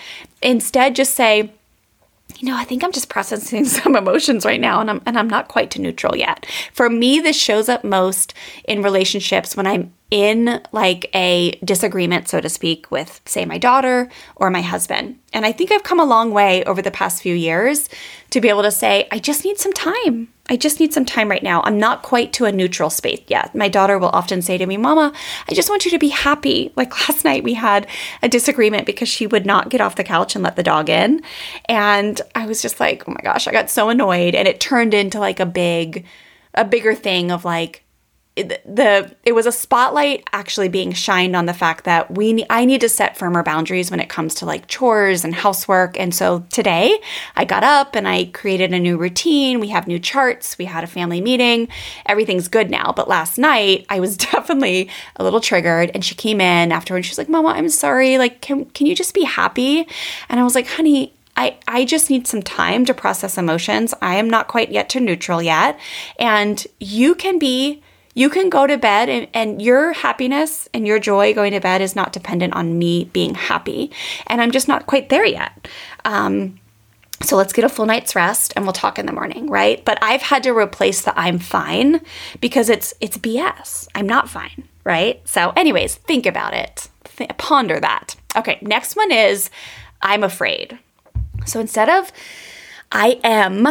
[0.41, 1.51] instead just say,
[2.37, 5.29] you know, I think I'm just processing some emotions right now and I'm and I'm
[5.29, 6.45] not quite to neutral yet.
[6.73, 8.33] For me, this shows up most
[8.67, 14.09] in relationships when I'm in like a disagreement, so to speak, with say my daughter
[14.35, 15.19] or my husband.
[15.33, 17.89] And I think I've come a long way over the past few years
[18.31, 20.29] to be able to say, I just need some time.
[20.47, 21.61] I just need some time right now.
[21.63, 23.55] I'm not quite to a neutral space yet.
[23.55, 25.11] My daughter will often say to me, Mama,
[25.49, 26.71] I just want you to be happy.
[26.75, 27.87] Like last night, we had
[28.21, 31.23] a disagreement because she would not get off the couch and let the dog in.
[31.65, 34.35] And I was just like, oh my gosh, I got so annoyed.
[34.35, 36.05] And it turned into like a big,
[36.53, 37.84] a bigger thing of like,
[38.35, 42.81] the it was a spotlight actually being shined on the fact that we I need
[42.81, 45.97] to set firmer boundaries when it comes to like chores and housework.
[45.97, 46.99] And so today
[47.37, 49.61] I got up and I created a new routine.
[49.61, 50.57] We have new charts.
[50.57, 51.69] We had a family meeting.
[52.05, 52.91] Everything's good now.
[52.93, 57.05] But last night I was definitely a little triggered and she came in afterwards.
[57.05, 58.17] She's like, "Mama, I'm sorry.
[58.17, 59.87] Like can can you just be happy?"
[60.27, 63.93] And I was like, "Honey, I, I just need some time to process emotions.
[64.01, 65.79] I am not quite yet to neutral yet.
[66.17, 67.81] And you can be
[68.15, 71.81] you can go to bed and, and your happiness and your joy going to bed
[71.81, 73.91] is not dependent on me being happy.
[74.25, 75.67] And I'm just not quite there yet.
[76.05, 76.59] Um,
[77.21, 79.83] so let's get a full night's rest and we'll talk in the morning, right?
[79.83, 82.01] But I've had to replace the I'm fine
[82.41, 83.87] because it's it's BS.
[83.95, 85.21] I'm not fine, right?
[85.27, 86.89] So anyways, think about it.
[87.17, 88.15] Th- ponder that.
[88.35, 89.49] Okay, next one is
[90.01, 90.79] I'm afraid.
[91.45, 92.11] So instead of
[92.91, 93.67] I am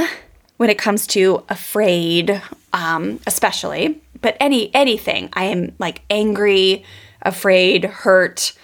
[0.56, 2.42] when it comes to afraid,
[2.72, 5.28] um, especially, but any anything.
[5.34, 6.82] I am like angry,
[7.20, 8.54] afraid, hurt.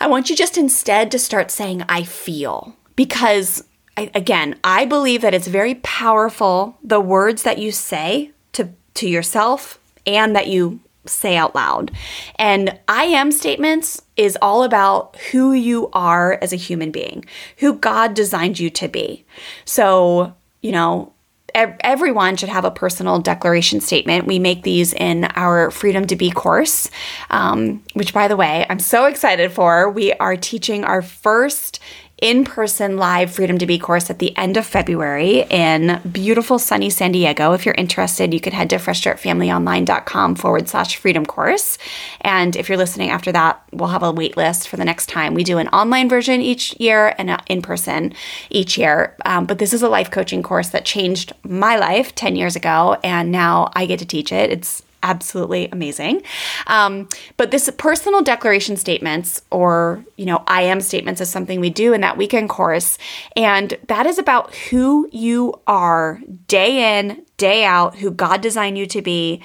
[0.00, 3.62] I want you just instead to start saying I feel because
[3.96, 9.08] I, again, I believe that it's very powerful the words that you say to to
[9.08, 11.92] yourself and that you say out loud.
[12.34, 17.24] And I am statements is all about who you are as a human being,
[17.58, 19.24] who God designed you to be.
[19.64, 21.13] So, you know,
[21.54, 24.26] everyone should have a personal declaration statement.
[24.26, 26.90] We make these in our Freedom to Be course,
[27.30, 29.88] um, which, by the way, I'm so excited for.
[29.90, 31.80] We are teaching our first
[32.24, 36.88] in person live Freedom to Be course at the end of February in beautiful sunny
[36.88, 37.52] San Diego.
[37.52, 41.76] If you're interested, you could head to freshstartfamilyonline.com forward slash freedom course.
[42.22, 45.34] And if you're listening after that, we'll have a wait list for the next time.
[45.34, 48.14] We do an online version each year and in person
[48.48, 49.14] each year.
[49.26, 52.96] Um, but this is a life coaching course that changed my life 10 years ago.
[53.04, 54.50] And now I get to teach it.
[54.50, 56.22] It's absolutely amazing.
[56.66, 61.70] Um, but this personal declaration statements or, you know, I am statements is something we
[61.70, 62.98] do in that weekend course.
[63.36, 68.86] And that is about who you are day in, day out, who God designed you
[68.86, 69.42] to be,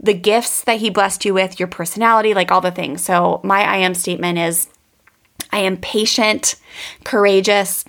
[0.00, 3.04] the gifts that He blessed you with, your personality, like all the things.
[3.04, 4.68] So my I am statement is
[5.52, 6.56] I am patient,
[7.04, 7.84] courageous,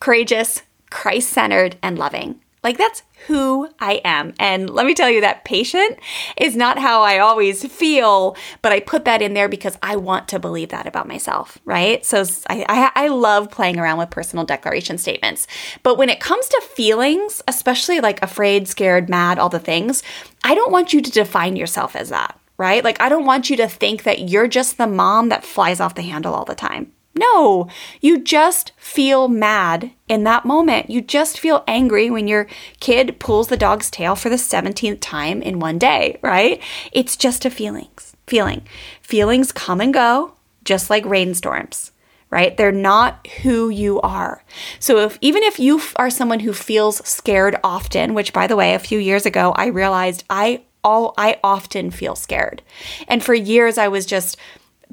[0.00, 2.40] courageous, Christ centered, and loving.
[2.64, 4.34] Like that's who I am.
[4.38, 5.98] And let me tell you that patient
[6.36, 10.28] is not how I always feel, but I put that in there because I want
[10.28, 12.04] to believe that about myself, right?
[12.04, 15.46] So I, I, I love playing around with personal declaration statements.
[15.82, 20.02] But when it comes to feelings, especially like afraid, scared, mad, all the things,
[20.44, 22.82] I don't want you to define yourself as that, right?
[22.82, 25.94] Like I don't want you to think that you're just the mom that flies off
[25.94, 26.92] the handle all the time.
[27.14, 27.68] No,
[28.00, 30.88] you just feel mad in that moment.
[30.88, 32.46] You just feel angry when your
[32.80, 36.62] kid pulls the dog's tail for the 17th time in one day, right?
[36.90, 38.62] It's just a feelings, feeling.
[39.02, 40.34] Feelings come and go
[40.64, 41.92] just like rainstorms,
[42.30, 42.56] right?
[42.56, 44.42] They're not who you are.
[44.78, 48.74] So if even if you are someone who feels scared often, which by the way,
[48.74, 52.62] a few years ago I realized I all I often feel scared.
[53.06, 54.36] And for years I was just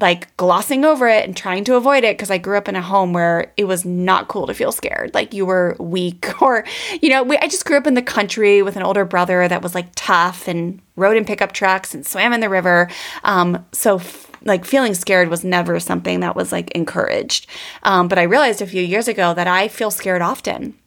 [0.00, 2.82] like glossing over it and trying to avoid it because I grew up in a
[2.82, 5.12] home where it was not cool to feel scared.
[5.14, 6.64] Like you were weak, or,
[7.00, 9.62] you know, we, I just grew up in the country with an older brother that
[9.62, 12.88] was like tough and rode in pickup trucks and swam in the river.
[13.24, 17.46] Um, so, f- like feeling scared was never something that was like encouraged.
[17.82, 20.79] Um, but I realized a few years ago that I feel scared often.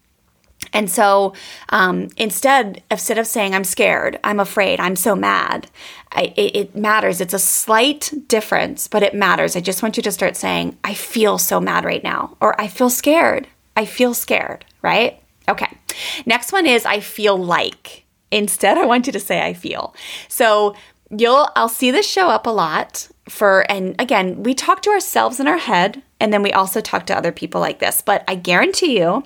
[0.74, 1.34] And so
[1.70, 5.70] um, instead, instead of saying, I'm scared, I'm afraid, I'm so mad,
[6.12, 7.22] I, it, it, matters.
[7.22, 9.56] It's a slight difference, but it matters.
[9.56, 12.68] I just want you to start saying, I feel so mad right now, or I
[12.68, 13.48] feel scared.
[13.76, 15.22] I feel scared, right?
[15.48, 15.78] Okay.
[16.26, 18.06] Next one is, I feel like.
[18.32, 19.96] Instead, I want you to say, I feel.
[20.28, 20.76] So
[21.10, 25.40] you'll, I'll see this show up a lot for, and again, we talk to ourselves
[25.40, 28.02] in our head, and then we also talk to other people like this.
[28.02, 29.24] But I guarantee you,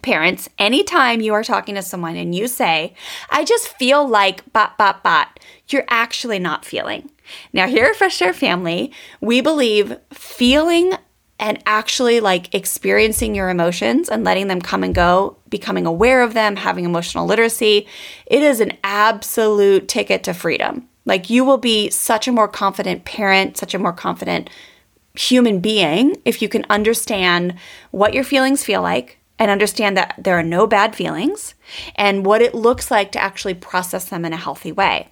[0.00, 2.94] parents, anytime you are talking to someone and you say,
[3.30, 7.10] I just feel like bot, bot, bot, you're actually not feeling.
[7.52, 10.94] Now, here at Fresh Start Family, we believe feeling
[11.38, 16.34] and actually like experiencing your emotions and letting them come and go, becoming aware of
[16.34, 17.86] them, having emotional literacy,
[18.26, 20.88] it is an absolute ticket to freedom.
[21.04, 24.50] Like you will be such a more confident parent, such a more confident
[25.14, 27.54] human being if you can understand
[27.90, 31.54] what your feelings feel like and understand that there are no bad feelings
[31.96, 35.08] and what it looks like to actually process them in a healthy way.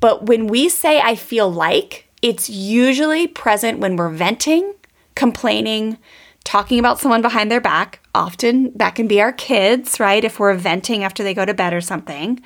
[0.00, 4.74] But when we say I feel like, it's usually present when we're venting
[5.14, 5.98] complaining,
[6.44, 8.00] talking about someone behind their back.
[8.14, 10.24] Often that can be our kids, right?
[10.24, 12.40] If we're venting after they go to bed or something.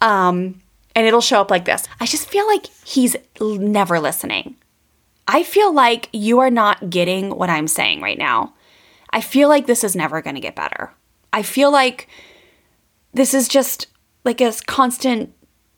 [0.00, 0.60] Um,
[0.94, 4.56] and it'll show up like this I just feel like he's never listening.
[5.28, 8.54] I feel like you are not getting what I'm saying right now.
[9.10, 10.92] I feel like this is never going to get better.
[11.32, 12.08] I feel like
[13.12, 13.88] this is just
[14.24, 15.32] like a constant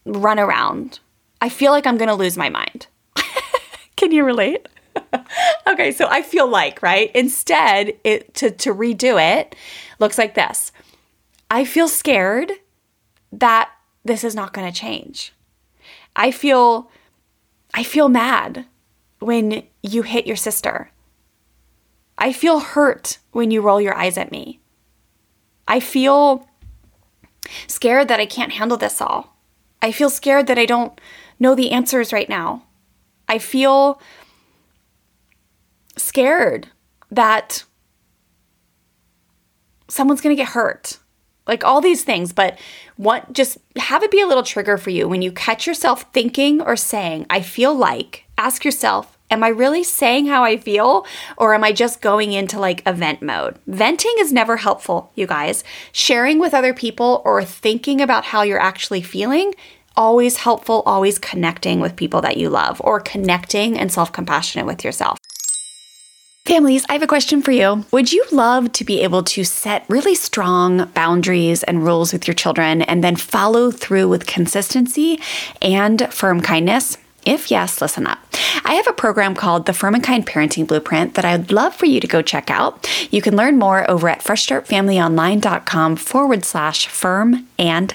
[0.04, 1.00] run around.
[1.40, 2.86] I feel like I'm going to lose my mind.
[3.96, 4.68] Can you relate?
[5.66, 7.10] okay, so I feel like, right?
[7.14, 9.54] Instead, it to, to redo it
[9.98, 10.72] looks like this.
[11.50, 12.52] I feel scared
[13.32, 13.70] that
[14.04, 15.32] this is not going to change.
[16.14, 16.90] I feel
[17.74, 18.66] I feel mad
[19.20, 20.90] when you hit your sister.
[22.22, 24.60] I feel hurt when you roll your eyes at me.
[25.66, 26.48] I feel
[27.66, 29.36] scared that I can't handle this all.
[29.82, 31.00] I feel scared that I don't
[31.40, 32.62] know the answers right now.
[33.26, 34.00] I feel
[35.96, 36.68] scared
[37.10, 37.64] that
[39.88, 41.00] someone's going to get hurt.
[41.48, 42.56] Like all these things, but
[42.94, 46.60] what just have it be a little trigger for you when you catch yourself thinking
[46.60, 51.06] or saying, I feel like, ask yourself, am I really saying how I feel
[51.36, 53.58] or am I just going into like event mode?
[53.66, 55.64] Venting is never helpful, you guys.
[55.90, 59.54] Sharing with other people or thinking about how you're actually feeling
[59.96, 64.84] always helpful, always connecting with people that you love or connecting and self compassionate with
[64.84, 65.18] yourself.
[66.44, 67.84] Families, I have a question for you.
[67.92, 72.34] Would you love to be able to set really strong boundaries and rules with your
[72.34, 75.20] children and then follow through with consistency
[75.60, 76.98] and firm kindness?
[77.24, 78.18] If yes, listen up.
[78.64, 81.86] I have a program called the Firm and Kind Parenting Blueprint that I'd love for
[81.86, 82.88] you to go check out.
[83.10, 87.94] You can learn more over at freshstartfamilyonline.com forward slash firm and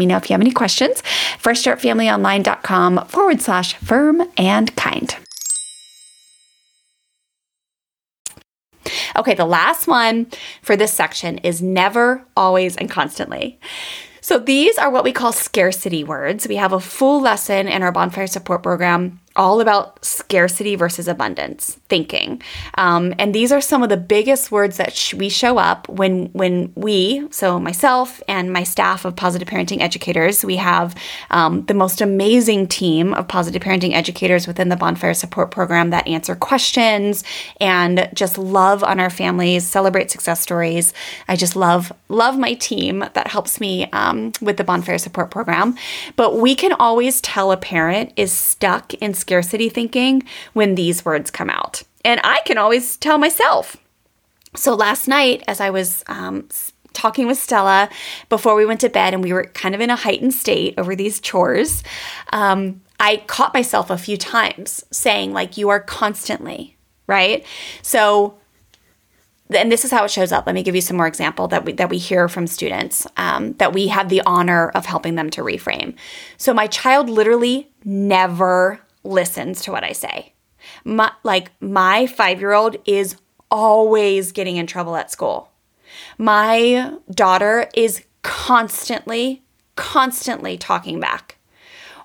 [0.05, 1.01] know if you have any questions.
[1.41, 5.15] FreshStartFamilyOnline.com forward slash firm and kind.
[9.15, 10.27] Okay, the last one
[10.61, 13.59] for this section is never, always, and constantly.
[14.21, 16.47] So these are what we call scarcity words.
[16.47, 21.79] We have a full lesson in our bonfire support program all about scarcity versus abundance
[21.87, 22.41] thinking.
[22.77, 26.27] Um, and these are some of the biggest words that sh- we show up when
[26.33, 30.95] when we, so myself and my staff of positive parenting educators, we have
[31.29, 36.07] um, the most amazing team of positive parenting educators within the Bonfire Support Program that
[36.07, 37.23] answer questions
[37.59, 40.93] and just love on our families, celebrate success stories.
[41.27, 45.75] I just love love my team that helps me um, with the Bonfire Support Program.
[46.15, 51.31] But we can always tell a parent is stuck in scarcity thinking when these words
[51.31, 51.83] come out.
[52.03, 53.77] And I can always tell myself.
[54.55, 56.49] So last night, as I was um,
[56.93, 57.89] talking with Stella
[58.27, 60.95] before we went to bed, and we were kind of in a heightened state over
[60.95, 61.83] these chores,
[62.33, 67.45] um, I caught myself a few times saying, like, you are constantly, right?
[67.81, 68.37] So,
[69.49, 70.45] and this is how it shows up.
[70.45, 73.53] Let me give you some more example that we that we hear from students um,
[73.53, 75.95] that we have the honor of helping them to reframe.
[76.37, 80.33] So my child literally never listens to what I say.
[80.83, 83.15] My, like my five year old is
[83.49, 85.49] always getting in trouble at school.
[86.17, 89.41] My daughter is constantly,
[89.75, 91.37] constantly talking back.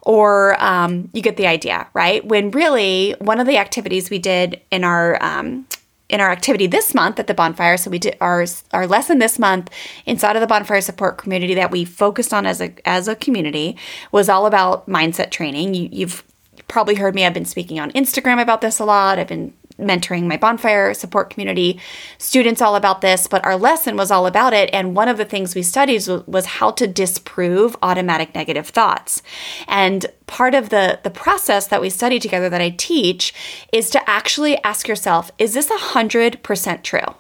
[0.02, 2.24] Or um, you get the idea, right?
[2.24, 5.66] When really one of the activities we did in our um,
[6.08, 7.76] in our activity this month at the bonfire.
[7.76, 9.70] So we did our our lesson this month
[10.04, 13.76] inside of the bonfire support community that we focused on as a as a community
[14.12, 15.74] was all about mindset training.
[15.74, 16.22] You, you've
[16.68, 17.24] probably heard me.
[17.24, 19.18] I've been speaking on Instagram about this a lot.
[19.18, 21.78] I've been mentoring my bonfire support community
[22.18, 24.70] students all about this, but our lesson was all about it.
[24.72, 29.22] And one of the things we studied was how to disprove automatic negative thoughts.
[29.68, 33.34] And part of the, the process that we study together that I teach
[33.72, 37.14] is to actually ask yourself, is this 100% true?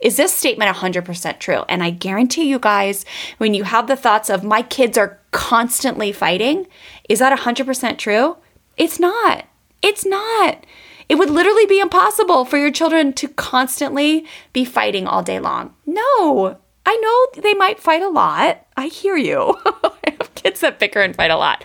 [0.00, 1.62] Is this statement 100% true?
[1.68, 3.04] And I guarantee you guys,
[3.38, 6.66] when you have the thoughts of my kids are constantly fighting,
[7.08, 8.36] is that 100% true?
[8.82, 9.44] It's not.
[9.80, 10.66] It's not.
[11.08, 15.72] It would literally be impossible for your children to constantly be fighting all day long.
[15.86, 18.66] No, I know they might fight a lot.
[18.76, 19.56] I hear you.
[19.66, 21.62] I have kids that bicker and fight a lot,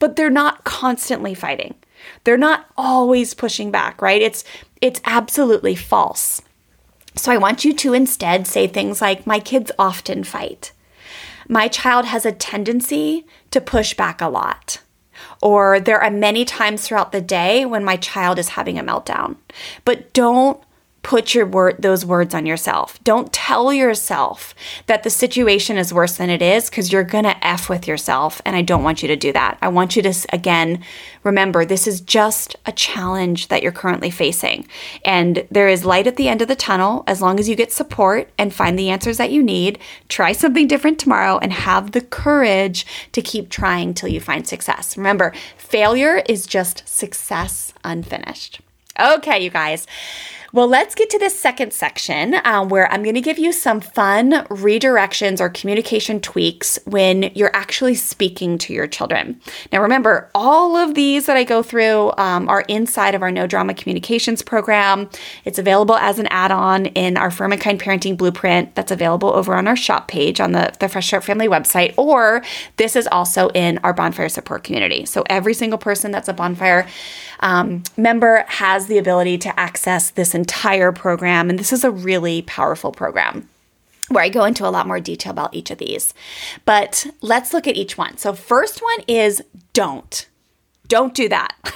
[0.00, 1.76] but they're not constantly fighting.
[2.24, 4.20] They're not always pushing back, right?
[4.20, 4.42] It's
[4.80, 6.42] it's absolutely false.
[7.14, 10.72] So I want you to instead say things like my kids often fight.
[11.48, 14.80] My child has a tendency to push back a lot
[15.42, 19.36] or there are many times throughout the day when my child is having a meltdown.
[19.84, 20.60] But don't
[21.06, 22.98] put your word those words on yourself.
[23.04, 27.46] Don't tell yourself that the situation is worse than it is because you're going to
[27.46, 29.56] f with yourself and I don't want you to do that.
[29.62, 30.82] I want you to again
[31.22, 34.66] remember this is just a challenge that you're currently facing
[35.04, 37.70] and there is light at the end of the tunnel as long as you get
[37.70, 39.78] support and find the answers that you need.
[40.08, 44.96] Try something different tomorrow and have the courage to keep trying till you find success.
[44.96, 48.60] Remember, failure is just success unfinished.
[48.98, 49.86] Okay, you guys.
[50.56, 53.78] Well, let's get to this second section uh, where I'm going to give you some
[53.78, 59.38] fun redirections or communication tweaks when you're actually speaking to your children.
[59.70, 63.46] Now, remember, all of these that I go through um, are inside of our No
[63.46, 65.10] Drama Communications program.
[65.44, 69.28] It's available as an add on in our Firm and Kind Parenting Blueprint that's available
[69.34, 72.42] over on our shop page on the, the Fresh Start Family website, or
[72.78, 75.04] this is also in our Bonfire Support community.
[75.04, 76.88] So every single person that's a Bonfire
[77.40, 81.50] um, member has the ability to access this entire program.
[81.50, 83.48] And this is a really powerful program
[84.08, 86.14] where I go into a lot more detail about each of these.
[86.64, 88.16] But let's look at each one.
[88.18, 90.26] So, first one is don't.
[90.88, 91.56] Don't do that.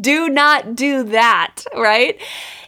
[0.00, 2.20] do not do that, right?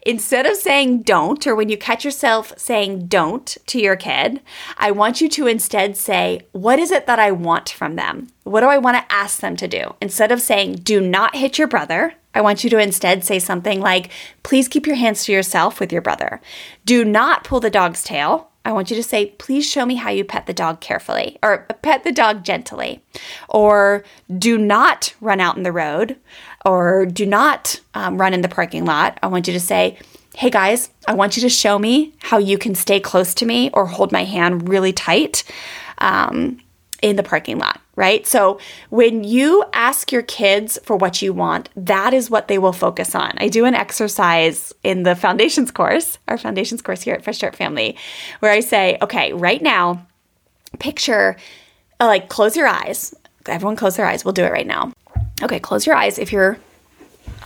[0.03, 4.41] Instead of saying don't, or when you catch yourself saying don't to your kid,
[4.79, 8.29] I want you to instead say, What is it that I want from them?
[8.45, 9.95] What do I want to ask them to do?
[10.01, 13.81] Instead of saying, Do not hit your brother, I want you to instead say something
[13.81, 14.11] like,
[14.43, 16.41] Please keep your hands to yourself with your brother.
[16.85, 18.49] Do not pull the dog's tail.
[18.65, 21.67] I want you to say, please show me how you pet the dog carefully or
[21.81, 23.03] pet the dog gently.
[23.49, 24.05] Or
[24.37, 26.17] do not run out in the road
[26.65, 29.19] or do not um, run in the parking lot.
[29.23, 29.99] I want you to say,
[30.37, 33.71] hey guys, I want you to show me how you can stay close to me
[33.73, 35.45] or hold my hand really tight
[35.99, 36.61] um,
[37.03, 38.27] in the parking lot, right?
[38.27, 42.73] So when you ask your kids for what you want, that is what they will
[42.73, 43.33] focus on.
[43.39, 47.57] I do an exercise in the foundations course, our foundations course here at Fresh Start
[47.57, 47.97] Family,
[48.41, 50.07] where I say, okay, right now,
[50.79, 51.37] picture,
[52.01, 53.15] uh, like, close your eyes.
[53.47, 54.25] Everyone close their eyes.
[54.25, 54.93] We'll do it right now.
[55.43, 56.19] Okay, close your eyes.
[56.19, 56.59] If you're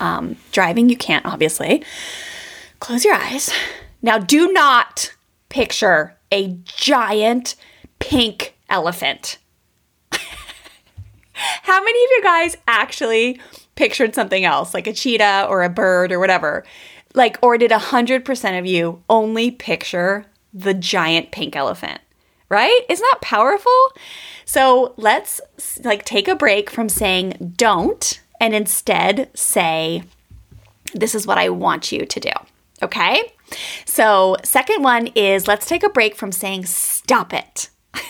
[0.00, 1.84] um, driving, you can't, obviously.
[2.80, 3.52] Close your eyes.
[4.00, 5.14] Now, do not
[5.48, 7.54] picture a giant
[7.98, 9.38] pink elephant.
[11.32, 13.40] How many of you guys actually
[13.74, 16.64] pictured something else, like a cheetah or a bird or whatever?
[17.14, 20.24] Like, or did 100% of you only picture
[20.54, 22.00] the giant pink elephant?
[22.52, 22.82] Right?
[22.90, 23.72] Isn't that powerful?
[24.44, 25.40] So let's
[25.82, 30.02] like take a break from saying don't and instead say,
[30.92, 32.30] this is what I want you to do.
[32.82, 33.32] Okay?
[33.84, 37.70] So, second one is let's take a break from saying stop it.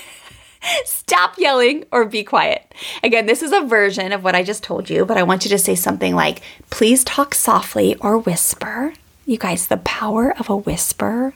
[0.84, 2.72] Stop yelling or be quiet.
[3.03, 5.51] Again, this is a version of what I just told you, but I want you
[5.51, 6.40] to say something like,
[6.70, 8.95] please talk softly or whisper.
[9.26, 11.34] You guys, the power of a whisper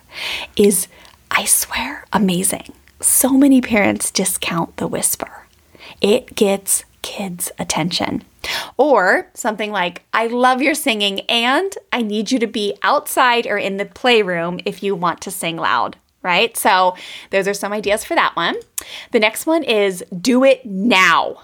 [0.57, 0.87] is,
[1.31, 2.73] I swear, amazing.
[3.01, 5.47] So many parents discount the whisper.
[6.01, 8.25] It gets kids' attention.
[8.77, 13.59] Or something like, I love your singing and I need you to be outside or
[13.59, 16.57] in the playroom if you want to sing loud right?
[16.57, 16.97] So
[17.31, 18.57] those are some ideas for that one.
[19.13, 21.43] The next one is do it now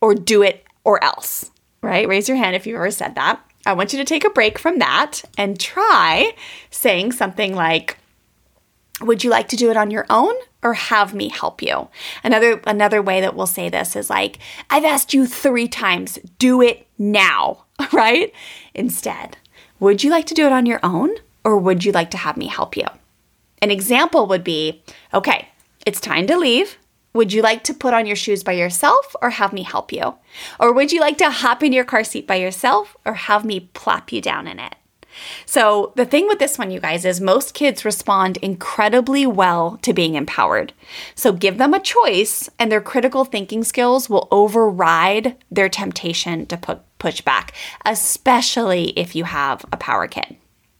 [0.00, 1.50] or do it or else,
[1.82, 2.08] right?
[2.08, 3.40] Raise your hand if you've ever said that.
[3.66, 6.32] I want you to take a break from that and try
[6.70, 7.98] saying something like,
[9.02, 11.88] would you like to do it on your own or have me help you?
[12.22, 14.38] Another another way that we'll say this is like,
[14.70, 18.32] I've asked you 3 times, do it now, right?
[18.74, 19.36] Instead,
[19.80, 21.10] would you like to do it on your own
[21.44, 22.86] or would you like to have me help you?
[23.60, 24.82] An example would be
[25.12, 25.48] okay,
[25.86, 26.78] it's time to leave.
[27.14, 30.14] Would you like to put on your shoes by yourself or have me help you?
[30.58, 33.68] Or would you like to hop in your car seat by yourself or have me
[33.74, 34.74] plop you down in it?
[35.46, 39.92] So, the thing with this one, you guys, is most kids respond incredibly well to
[39.92, 40.72] being empowered.
[41.14, 46.56] So, give them a choice, and their critical thinking skills will override their temptation to
[46.56, 47.52] put, push back,
[47.84, 50.36] especially if you have a power kid.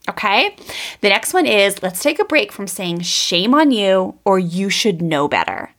[0.09, 0.57] Okay.
[1.01, 4.69] The next one is let's take a break from saying shame on you or you
[4.69, 5.71] should know better.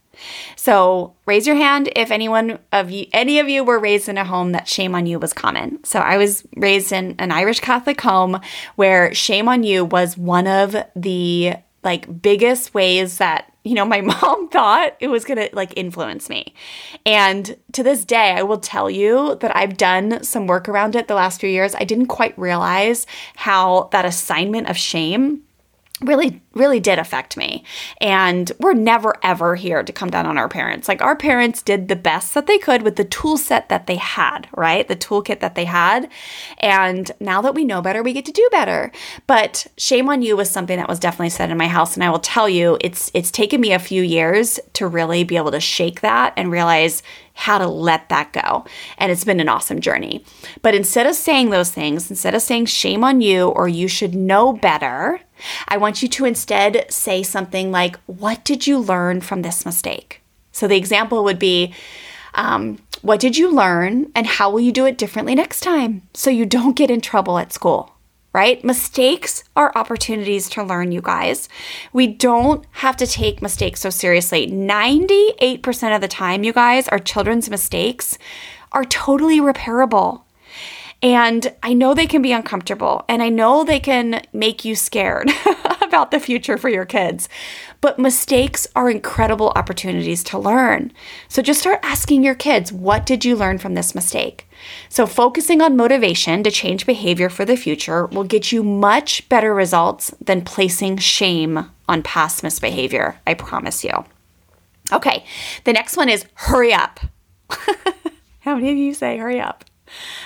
[0.56, 4.26] So raise your hand if anyone of you, any of you were raised in a
[4.26, 5.84] home that shame on you was common.
[5.84, 8.40] So I was raised in an Irish Catholic home
[8.76, 14.02] where shame on you was one of the like biggest ways that you know my
[14.22, 16.54] mom thought it was going to like influence me
[17.06, 21.08] and to this day i will tell you that i've done some work around it
[21.08, 23.06] the last few years i didn't quite realize
[23.36, 25.42] how that assignment of shame
[26.04, 27.64] really really did affect me.
[28.00, 30.88] And we're never ever here to come down on our parents.
[30.88, 33.96] Like our parents did the best that they could with the tool set that they
[33.96, 34.88] had right?
[34.88, 36.10] The toolkit that they had.
[36.60, 38.92] And now that we know better we get to do better.
[39.28, 41.96] But shame on you was something that was definitely said in my house.
[41.96, 45.38] And i will tell you it's it's taken me a few years to really be
[45.38, 47.04] able to shake that and realize
[47.34, 48.66] how to let that go.
[48.98, 50.24] And it's been an awesome journey.
[50.62, 54.16] But instead of saying those things, instead of saying shame on you or you should
[54.16, 55.20] know better,
[55.68, 60.22] I want you to instead say something like, What did you learn from this mistake?
[60.52, 61.74] So the example would be,
[62.36, 66.30] um, What did you learn and how will you do it differently next time so
[66.30, 67.93] you don't get in trouble at school?
[68.34, 68.64] Right?
[68.64, 71.48] Mistakes are opportunities to learn, you guys.
[71.94, 74.48] We don't have to take mistakes so seriously.
[74.48, 78.18] 98% of the time, you guys, our children's mistakes
[78.72, 80.23] are totally repairable.
[81.04, 85.30] And I know they can be uncomfortable and I know they can make you scared
[85.82, 87.28] about the future for your kids.
[87.82, 90.94] But mistakes are incredible opportunities to learn.
[91.28, 94.48] So just start asking your kids, what did you learn from this mistake?
[94.88, 99.54] So focusing on motivation to change behavior for the future will get you much better
[99.54, 103.20] results than placing shame on past misbehavior.
[103.28, 104.06] I promise you.
[104.94, 105.26] Okay,
[105.66, 107.02] the next one is hurry up.
[108.40, 109.66] How many of you say hurry up?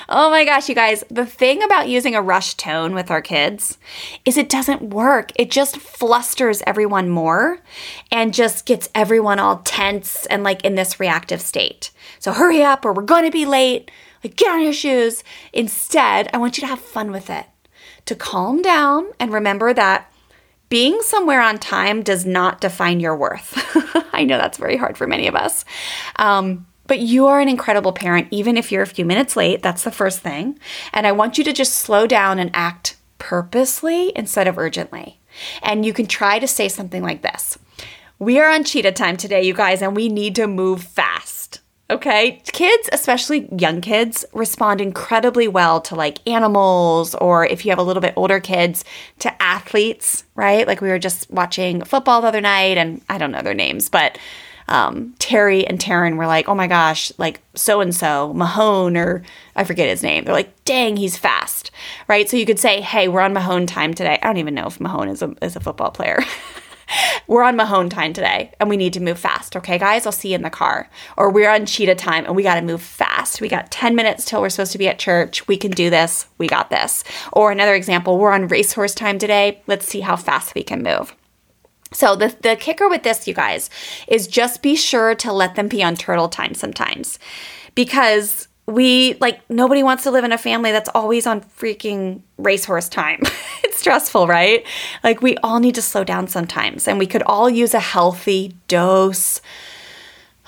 [0.10, 3.78] Oh my gosh, you guys, the thing about using a rush tone with our kids
[4.26, 5.32] is it doesn't work.
[5.36, 7.60] It just flusters everyone more
[8.12, 11.92] and just gets everyone all tense and like in this reactive state.
[12.20, 13.92] So hurry up or we're going to be late.
[14.24, 15.24] Like get on your shoes.
[15.54, 17.46] Instead, I want you to have fun with it.
[18.06, 20.12] To calm down and remember that
[20.70, 23.54] being somewhere on time does not define your worth.
[24.14, 25.64] I know that's very hard for many of us.
[26.18, 29.62] Um, but you are an incredible parent, even if you're a few minutes late.
[29.62, 30.58] That's the first thing.
[30.94, 35.20] And I want you to just slow down and act purposely instead of urgently.
[35.62, 37.58] And you can try to say something like this
[38.20, 41.62] We are on cheetah time today, you guys, and we need to move fast.
[41.90, 42.42] Okay.
[42.52, 47.84] Kids, especially young kids, respond incredibly well to like animals, or if you have a
[47.84, 48.84] little bit older kids,
[49.20, 50.68] to athletes, right?
[50.68, 53.88] Like we were just watching football the other night, and I don't know their names,
[53.88, 54.18] but
[54.68, 59.24] um, Terry and Taryn were like, oh my gosh, like so and so, Mahone, or
[59.56, 60.26] I forget his name.
[60.26, 61.72] They're like, dang, he's fast,
[62.08, 62.30] right?
[62.30, 64.20] So you could say, hey, we're on Mahone time today.
[64.22, 66.20] I don't even know if Mahone is a, is a football player.
[67.28, 69.56] we're on Mahone time today and we need to move fast.
[69.56, 70.90] Okay, guys, I'll see you in the car.
[71.16, 73.42] Or we're on cheetah time and we got to move fast.
[73.42, 75.48] We got 10 minutes till we're supposed to be at church.
[75.48, 76.28] We can do this.
[76.38, 77.04] We got this.
[77.34, 79.62] Or another example, we're on racehorse time today.
[79.68, 81.16] Let's see how fast we can move.
[81.92, 83.70] So the the kicker with this, you guys,
[84.08, 87.20] is just be sure to let them be on turtle time sometimes.
[87.76, 92.90] Because we like nobody wants to live in a family that's always on freaking racehorse
[92.90, 93.22] time.
[93.64, 94.66] it's stressful, right?
[95.04, 98.54] Like we all need to slow down sometimes and we could all use a healthy
[98.68, 99.42] dose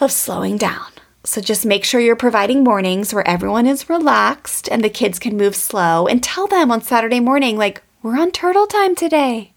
[0.02, 0.88] of slowing down.
[1.24, 5.38] So just make sure you're providing mornings where everyone is relaxed and the kids can
[5.38, 9.54] move slow and tell them on Saturday morning like we're on turtle time today.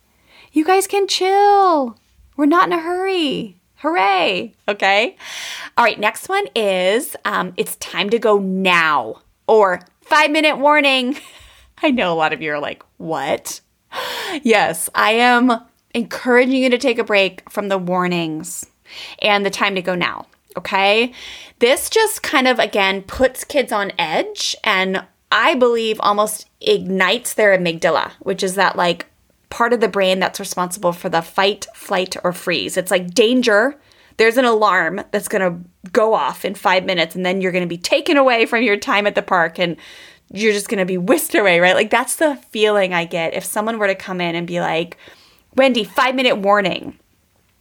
[0.53, 1.97] You guys can chill.
[2.37, 3.57] We're not in a hurry.
[3.77, 4.53] Hooray.
[4.69, 5.17] Okay.
[5.77, 5.99] All right.
[5.99, 11.17] Next one is um, it's time to go now or five minute warning.
[11.83, 13.61] I know a lot of you are like, what?
[14.43, 15.53] Yes, I am
[15.93, 18.65] encouraging you to take a break from the warnings
[19.21, 20.27] and the time to go now.
[20.57, 21.13] Okay.
[21.59, 27.57] This just kind of, again, puts kids on edge and I believe almost ignites their
[27.57, 29.12] amygdala, which is that like
[29.53, 32.79] part of the brain that's responsible for the fight, flight, or freeze.
[32.79, 33.79] It's like danger.
[34.17, 37.63] There's an alarm that's going to go off in five minutes, and then you're going
[37.63, 39.77] to be taken away from your time at the park and
[40.33, 41.75] you're just going to be whisked away, right?
[41.75, 44.97] Like, that's the feeling I get if someone were to come in and be like,
[45.55, 46.99] Wendy, five minute warning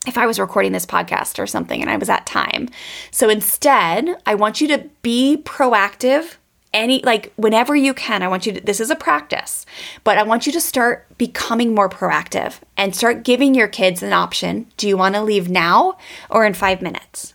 [0.06, 2.70] if I was recording this podcast or something and I was at time.
[3.10, 6.36] So instead, I want you to be proactive
[6.74, 9.66] any like whenever you can i want you to this is a practice
[10.04, 14.12] but i want you to start becoming more proactive and start giving your kids an
[14.12, 14.66] option.
[14.76, 15.96] Do you want to leave now
[16.28, 17.34] or in 5 minutes?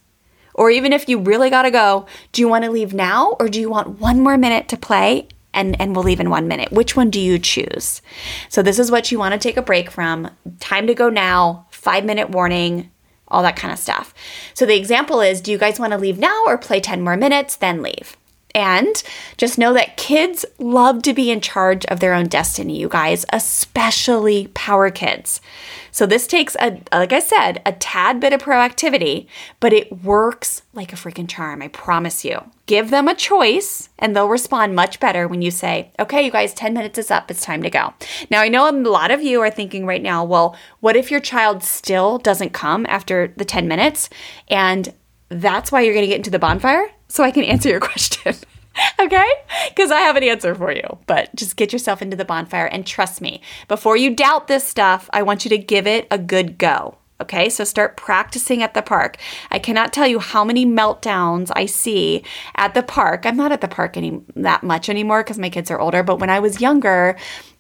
[0.54, 3.48] Or even if you really got to go do you want to leave now or
[3.48, 6.72] do you want one more minute to play and and we'll leave in 1 minute?
[6.72, 8.02] Which one do you choose?
[8.50, 10.30] So this is what you want to take a break from.
[10.60, 12.92] Time to go now 5 minute warning
[13.30, 14.14] all that kind of stuff.
[14.54, 17.16] So the example is do you guys want to leave now or play 10 more
[17.16, 18.18] minutes then leave
[18.58, 19.04] and
[19.38, 23.24] just know that kids love to be in charge of their own destiny, you guys,
[23.32, 25.40] especially power kids.
[25.92, 29.28] So this takes a like I said, a tad bit of proactivity,
[29.60, 32.50] but it works like a freaking charm, I promise you.
[32.66, 36.56] Give them a choice and they'll respond much better when you say, "Okay, you guys,
[36.56, 37.30] 10 minutes is up.
[37.30, 37.94] It's time to go."
[38.32, 41.20] Now, I know a lot of you are thinking right now, "Well, what if your
[41.20, 44.10] child still doesn't come after the 10 minutes?"
[44.48, 44.94] And
[45.30, 46.90] that's why you're going to get into the bonfire?
[47.08, 48.36] So I can answer your question.
[49.00, 49.30] okay?
[49.70, 50.98] Because I have an answer for you.
[51.08, 55.10] But just get yourself into the bonfire and trust me, before you doubt this stuff,
[55.14, 56.98] I want you to give it a good go.
[57.20, 59.18] Okay, so start practicing at the park.
[59.50, 62.24] I cannot tell you how many meltdowns I see
[62.56, 63.26] at the park.
[63.26, 66.04] I'm not at the park any that much anymore because my kids are older.
[66.04, 67.18] But when I was younger,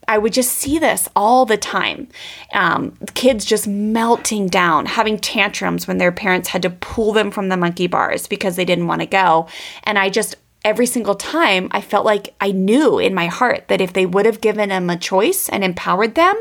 [0.07, 2.07] I would just see this all the time.
[2.53, 7.49] Um, kids just melting down, having tantrums when their parents had to pull them from
[7.49, 9.47] the monkey bars because they didn't want to go.
[9.83, 13.81] And I just, every single time, I felt like I knew in my heart that
[13.81, 16.35] if they would have given them a choice and empowered them,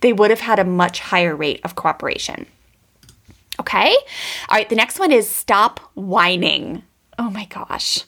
[0.00, 2.46] they would have had a much higher rate of cooperation.
[3.58, 3.94] Okay?
[4.48, 6.82] All right, the next one is stop whining.
[7.18, 8.04] Oh my gosh.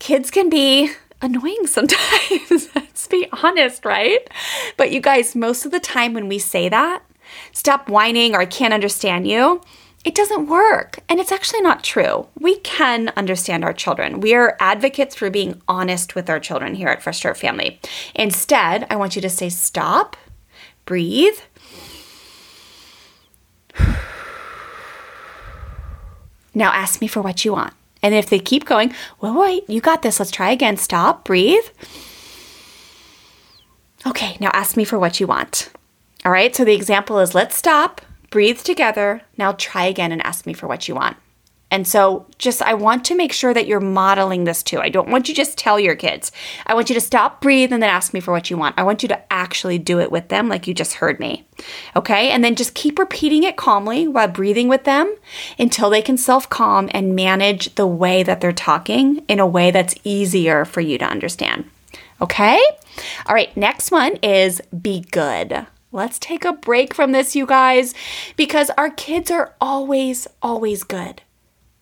[0.00, 0.90] Kids can be
[1.22, 2.68] annoying sometimes.
[2.74, 4.28] Let's be honest, right?
[4.76, 7.02] But you guys, most of the time when we say that,
[7.52, 9.60] stop whining or I can't understand you,
[10.04, 11.00] it doesn't work.
[11.08, 12.26] And it's actually not true.
[12.38, 14.20] We can understand our children.
[14.20, 17.80] We are advocates for being honest with our children here at Fresh Start Family.
[18.14, 20.16] Instead, I want you to say stop,
[20.86, 21.38] breathe.
[26.52, 27.74] Now ask me for what you want.
[28.02, 30.18] And if they keep going, well, wait, you got this.
[30.18, 30.76] Let's try again.
[30.76, 31.64] Stop, breathe.
[34.06, 35.70] Okay, now ask me for what you want.
[36.24, 39.22] All right, so the example is let's stop, breathe together.
[39.36, 41.16] Now try again and ask me for what you want.
[41.70, 44.80] And so, just I want to make sure that you're modeling this too.
[44.80, 46.32] I don't want you just tell your kids.
[46.66, 48.74] I want you to stop, breathe, and then ask me for what you want.
[48.78, 51.44] I want you to actually do it with them, like you just heard me.
[51.94, 52.30] Okay?
[52.30, 55.14] And then just keep repeating it calmly while breathing with them
[55.58, 59.70] until they can self calm and manage the way that they're talking in a way
[59.70, 61.70] that's easier for you to understand.
[62.20, 62.60] Okay?
[63.26, 65.66] All right, next one is be good.
[65.92, 67.94] Let's take a break from this, you guys,
[68.36, 71.22] because our kids are always, always good.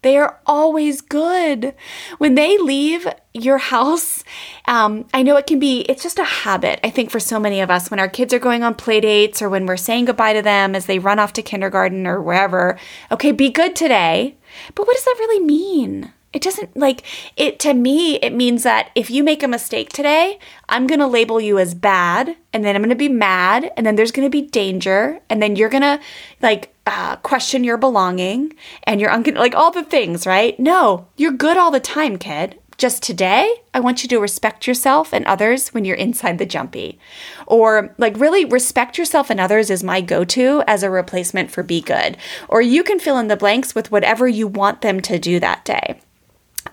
[0.02, 1.74] They are always good.
[2.18, 4.22] When they leave your house,
[4.66, 7.60] um, I know it can be, it's just a habit, I think, for so many
[7.60, 7.90] of us.
[7.90, 10.76] When our kids are going on play dates or when we're saying goodbye to them
[10.76, 12.78] as they run off to kindergarten or wherever,
[13.10, 14.36] okay, be good today.
[14.74, 16.12] But what does that really mean?
[16.30, 17.04] It doesn't like
[17.36, 21.06] it to me, it means that if you make a mistake today, I'm going to
[21.06, 24.26] label you as bad and then I'm going to be mad and then there's going
[24.26, 25.98] to be danger and then you're going to
[26.42, 28.54] like uh, question your belonging
[28.84, 30.58] and you're un- like all the things, right?
[30.60, 32.58] No, you're good all the time, kid.
[32.78, 36.98] just today, I want you to respect yourself and others when you're inside the jumpy.
[37.46, 41.64] Or, like, really respect yourself and others is my go to as a replacement for
[41.64, 42.16] be good.
[42.48, 45.64] Or you can fill in the blanks with whatever you want them to do that
[45.64, 46.00] day.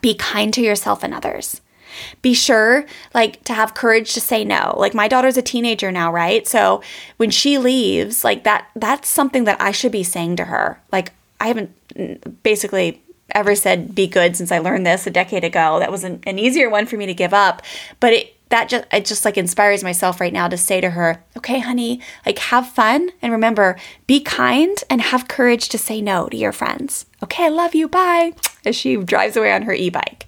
[0.05, 1.61] Be kind to yourself and others.
[2.21, 2.85] Be sure
[3.15, 4.75] like to have courage to say no.
[4.77, 6.47] Like my daughter's a teenager now, right?
[6.47, 6.83] So
[7.17, 10.79] when she leaves, like that that's something that I should be saying to her.
[10.91, 13.01] Like I haven't basically
[13.31, 15.79] ever said be good since I learned this a decade ago.
[15.79, 17.63] That was an, an easier one for me to give up,
[17.99, 21.23] but it that just it just like inspires myself right now to say to her,
[21.35, 23.75] "Okay, honey, like have fun and remember,
[24.05, 27.87] be kind and have courage to say no to your friends." Okay, I love you.
[27.87, 28.33] Bye.
[28.65, 30.27] As she drives away on her e-bike.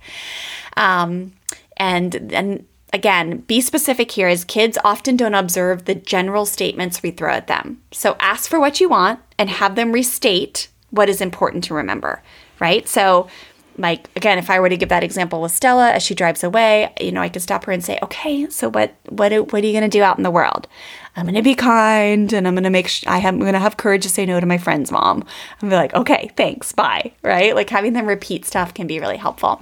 [0.76, 1.34] Um,
[1.78, 7.12] and and again, be specific here as kids often don't observe the general statements we
[7.12, 7.82] throw at them.
[7.92, 12.24] So ask for what you want and have them restate what is important to remember,
[12.60, 12.88] right?
[12.88, 13.28] So
[13.78, 16.94] like again, if I were to give that example with Stella as she drives away,
[17.00, 19.74] you know, I could stop her and say, "Okay, so what what what are you
[19.74, 20.68] going to do out in the world?
[21.16, 23.60] I'm going to be kind and I'm going to make sh- I am going to
[23.60, 25.24] have courage to say no to my friend's mom."
[25.62, 27.56] And be like, "Okay, thanks, bye." Right?
[27.56, 29.62] Like having them repeat stuff can be really helpful.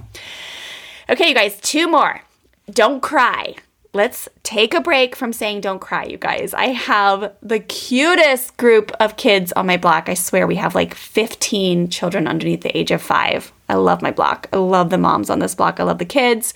[1.08, 2.22] Okay, you guys, two more.
[2.70, 3.54] Don't cry.
[3.96, 6.52] Let's take a break from saying don't cry, you guys.
[6.52, 10.10] I have the cutest group of kids on my block.
[10.10, 13.54] I swear we have like 15 children underneath the age of five.
[13.70, 14.50] I love my block.
[14.52, 15.80] I love the moms on this block.
[15.80, 16.52] I love the kids.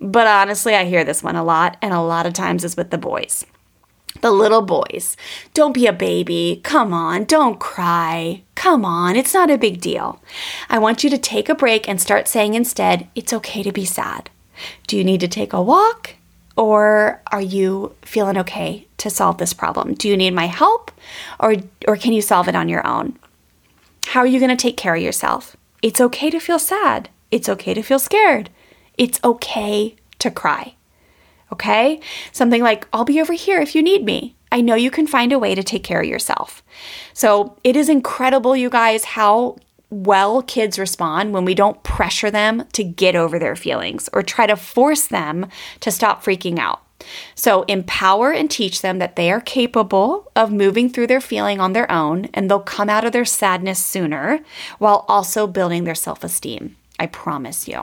[0.00, 2.92] But honestly, I hear this one a lot, and a lot of times it's with
[2.92, 3.44] the boys.
[4.20, 5.16] The little boys.
[5.54, 6.60] Don't be a baby.
[6.62, 8.44] Come on, don't cry.
[8.54, 10.22] Come on, it's not a big deal.
[10.70, 13.84] I want you to take a break and start saying instead, it's okay to be
[13.84, 14.30] sad.
[14.86, 16.15] Do you need to take a walk?
[16.56, 19.94] Or are you feeling okay to solve this problem?
[19.94, 20.90] Do you need my help?
[21.38, 23.18] Or, or can you solve it on your own?
[24.06, 25.56] How are you going to take care of yourself?
[25.82, 27.10] It's okay to feel sad.
[27.30, 28.50] It's okay to feel scared.
[28.96, 30.74] It's okay to cry.
[31.52, 32.00] Okay?
[32.32, 34.34] Something like, I'll be over here if you need me.
[34.50, 36.62] I know you can find a way to take care of yourself.
[37.12, 39.56] So it is incredible, you guys, how
[39.90, 44.46] well kids respond when we don't pressure them to get over their feelings or try
[44.46, 45.46] to force them
[45.80, 46.82] to stop freaking out.
[47.34, 51.72] So, empower and teach them that they are capable of moving through their feeling on
[51.72, 54.40] their own and they'll come out of their sadness sooner
[54.78, 56.76] while also building their self esteem.
[56.98, 57.82] I promise you.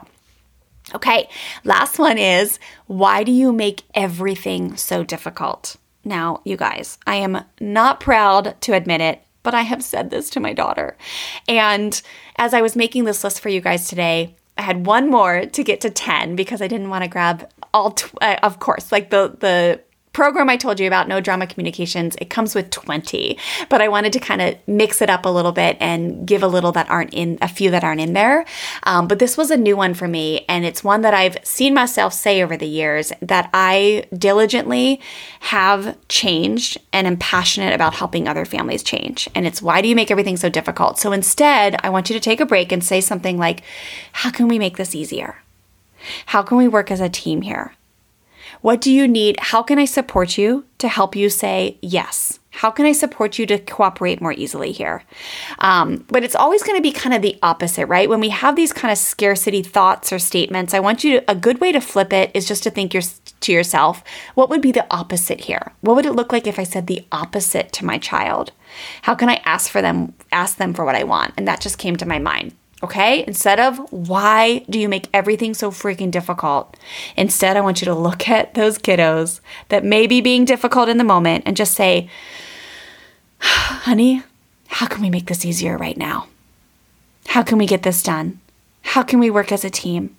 [0.94, 1.28] Okay,
[1.62, 5.76] last one is why do you make everything so difficult?
[6.04, 10.28] Now, you guys, I am not proud to admit it, but I have said this
[10.30, 10.96] to my daughter.
[11.46, 12.02] And
[12.36, 15.62] as I was making this list for you guys today, I had one more to
[15.62, 19.10] get to 10 because I didn't want to grab all tw- uh, of course like
[19.10, 19.80] the the
[20.14, 23.36] program I told you about, No Drama Communications, it comes with 20,
[23.68, 26.46] but I wanted to kind of mix it up a little bit and give a
[26.46, 28.46] little that aren't in, a few that aren't in there.
[28.84, 31.74] Um, but this was a new one for me, and it's one that I've seen
[31.74, 35.00] myself say over the years that I diligently
[35.40, 39.28] have changed and am passionate about helping other families change.
[39.34, 40.98] And it's why do you make everything so difficult?
[40.98, 43.62] So instead, I want you to take a break and say something like,
[44.12, 45.42] How can we make this easier?
[46.26, 47.74] How can we work as a team here?
[48.64, 49.38] What do you need?
[49.40, 52.38] How can I support you to help you say yes?
[52.48, 55.02] How can I support you to cooperate more easily here?
[55.58, 58.08] Um, but it's always going to be kind of the opposite, right?
[58.08, 61.34] When we have these kind of scarcity thoughts or statements, I want you to, a
[61.34, 63.02] good way to flip it is just to think your,
[63.40, 64.02] to yourself,
[64.34, 65.72] what would be the opposite here?
[65.82, 68.52] What would it look like if I said the opposite to my child?
[69.02, 71.34] How can I ask for them, ask them for what I want?
[71.36, 72.54] And that just came to my mind.
[72.84, 73.24] Okay?
[73.26, 76.76] Instead of why do you make everything so freaking difficult?
[77.16, 80.98] Instead, I want you to look at those kiddos that may be being difficult in
[80.98, 82.10] the moment and just say,
[83.40, 84.22] honey,
[84.68, 86.28] how can we make this easier right now?
[87.28, 88.40] How can we get this done?
[88.82, 90.16] How can we work as a team?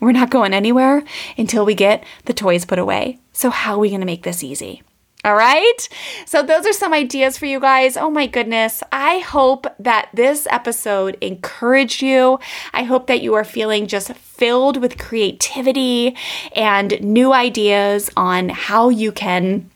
[0.00, 1.04] We're not going anywhere
[1.38, 3.18] until we get the toys put away.
[3.32, 4.82] So, how are we going to make this easy?
[5.24, 5.88] All right.
[6.26, 7.96] So, those are some ideas for you guys.
[7.96, 8.82] Oh my goodness.
[8.92, 12.38] I hope that this episode encouraged you.
[12.74, 16.14] I hope that you are feeling just filled with creativity
[16.54, 19.70] and new ideas on how you can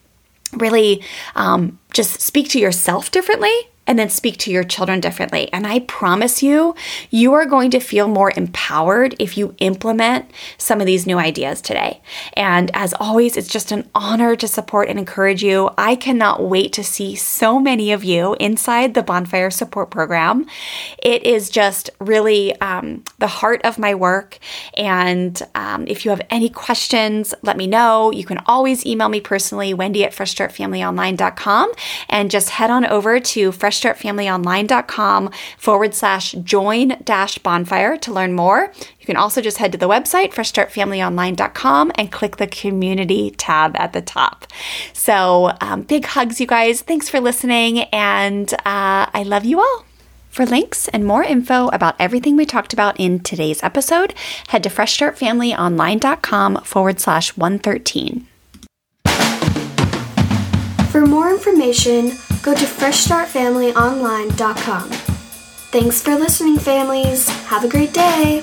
[0.52, 1.02] really
[1.34, 5.50] um, just speak to yourself differently and then speak to your children differently.
[5.50, 6.74] And I promise you,
[7.10, 11.62] you are going to feel more empowered if you implement some of these new ideas
[11.62, 12.02] today.
[12.34, 15.70] And as always, it's just an honor to support and encourage you.
[15.78, 20.46] I cannot wait to see so many of you inside the Bonfire Support Program.
[21.02, 24.38] It is just really um, the heart of my work.
[24.76, 28.12] And um, if you have any questions, let me know.
[28.12, 31.72] You can always email me personally, Wendy at FreshStartFamilyOnline.com,
[32.10, 38.32] and just head on over to Fresh freshstartfamilyonline.com forward slash join dash bonfire to learn
[38.32, 38.72] more.
[39.00, 43.92] You can also just head to the website, freshstartfamilyonline.com, and click the community tab at
[43.92, 44.46] the top.
[44.92, 46.82] So, um, big hugs, you guys.
[46.82, 49.84] Thanks for listening, and uh, I love you all.
[50.28, 54.14] For links and more info about everything we talked about in today's episode,
[54.48, 58.27] head to freshstartfamilyonline.com forward slash 113.
[60.90, 64.90] For more information, go to freshstartfamilyonline.com.
[65.70, 67.28] Thanks for listening, families.
[67.46, 68.42] Have a great day.